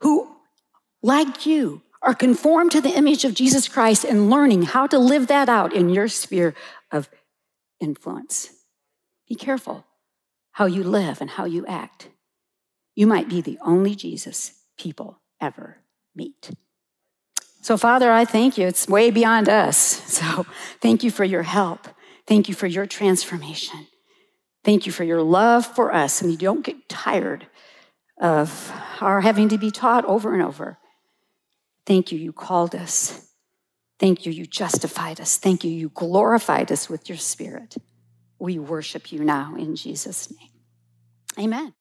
who, 0.00 0.28
like 1.02 1.46
you, 1.46 1.82
are 2.02 2.14
conformed 2.14 2.70
to 2.72 2.80
the 2.80 2.96
image 2.96 3.24
of 3.24 3.34
Jesus 3.34 3.68
Christ 3.68 4.04
and 4.04 4.30
learning 4.30 4.62
how 4.62 4.86
to 4.86 4.98
live 4.98 5.26
that 5.26 5.48
out 5.48 5.72
in 5.72 5.88
your 5.88 6.08
sphere 6.08 6.54
of 6.92 7.08
influence. 7.80 8.50
Be 9.28 9.34
careful 9.34 9.84
how 10.52 10.66
you 10.66 10.82
live 10.82 11.20
and 11.20 11.30
how 11.30 11.44
you 11.44 11.66
act. 11.66 12.08
You 12.94 13.06
might 13.06 13.28
be 13.28 13.40
the 13.40 13.58
only 13.62 13.94
Jesus 13.94 14.52
people 14.76 15.20
ever 15.40 15.78
meet. 16.14 16.50
So, 17.60 17.76
Father, 17.76 18.10
I 18.10 18.24
thank 18.24 18.56
you. 18.56 18.66
It's 18.66 18.88
way 18.88 19.10
beyond 19.10 19.48
us. 19.48 19.76
So, 20.08 20.46
thank 20.80 21.04
you 21.04 21.10
for 21.10 21.24
your 21.24 21.42
help. 21.42 21.86
Thank 22.26 22.48
you 22.48 22.54
for 22.54 22.66
your 22.66 22.86
transformation. 22.86 23.86
Thank 24.64 24.86
you 24.86 24.92
for 24.92 25.04
your 25.04 25.22
love 25.22 25.64
for 25.64 25.94
us. 25.94 26.20
And 26.20 26.30
you 26.30 26.36
don't 26.36 26.64
get 26.64 26.88
tired 26.88 27.46
of 28.20 28.72
our 29.00 29.20
having 29.20 29.48
to 29.50 29.58
be 29.58 29.70
taught 29.70 30.04
over 30.06 30.34
and 30.34 30.42
over. 30.42 30.78
Thank 31.88 32.12
you, 32.12 32.18
you 32.18 32.34
called 32.34 32.74
us. 32.74 33.26
Thank 33.98 34.26
you, 34.26 34.30
you 34.30 34.44
justified 34.44 35.22
us. 35.22 35.38
Thank 35.38 35.64
you, 35.64 35.70
you 35.70 35.88
glorified 35.88 36.70
us 36.70 36.90
with 36.90 37.08
your 37.08 37.16
spirit. 37.16 37.76
We 38.38 38.58
worship 38.58 39.10
you 39.10 39.24
now 39.24 39.54
in 39.56 39.74
Jesus' 39.74 40.30
name. 40.30 40.50
Amen. 41.46 41.72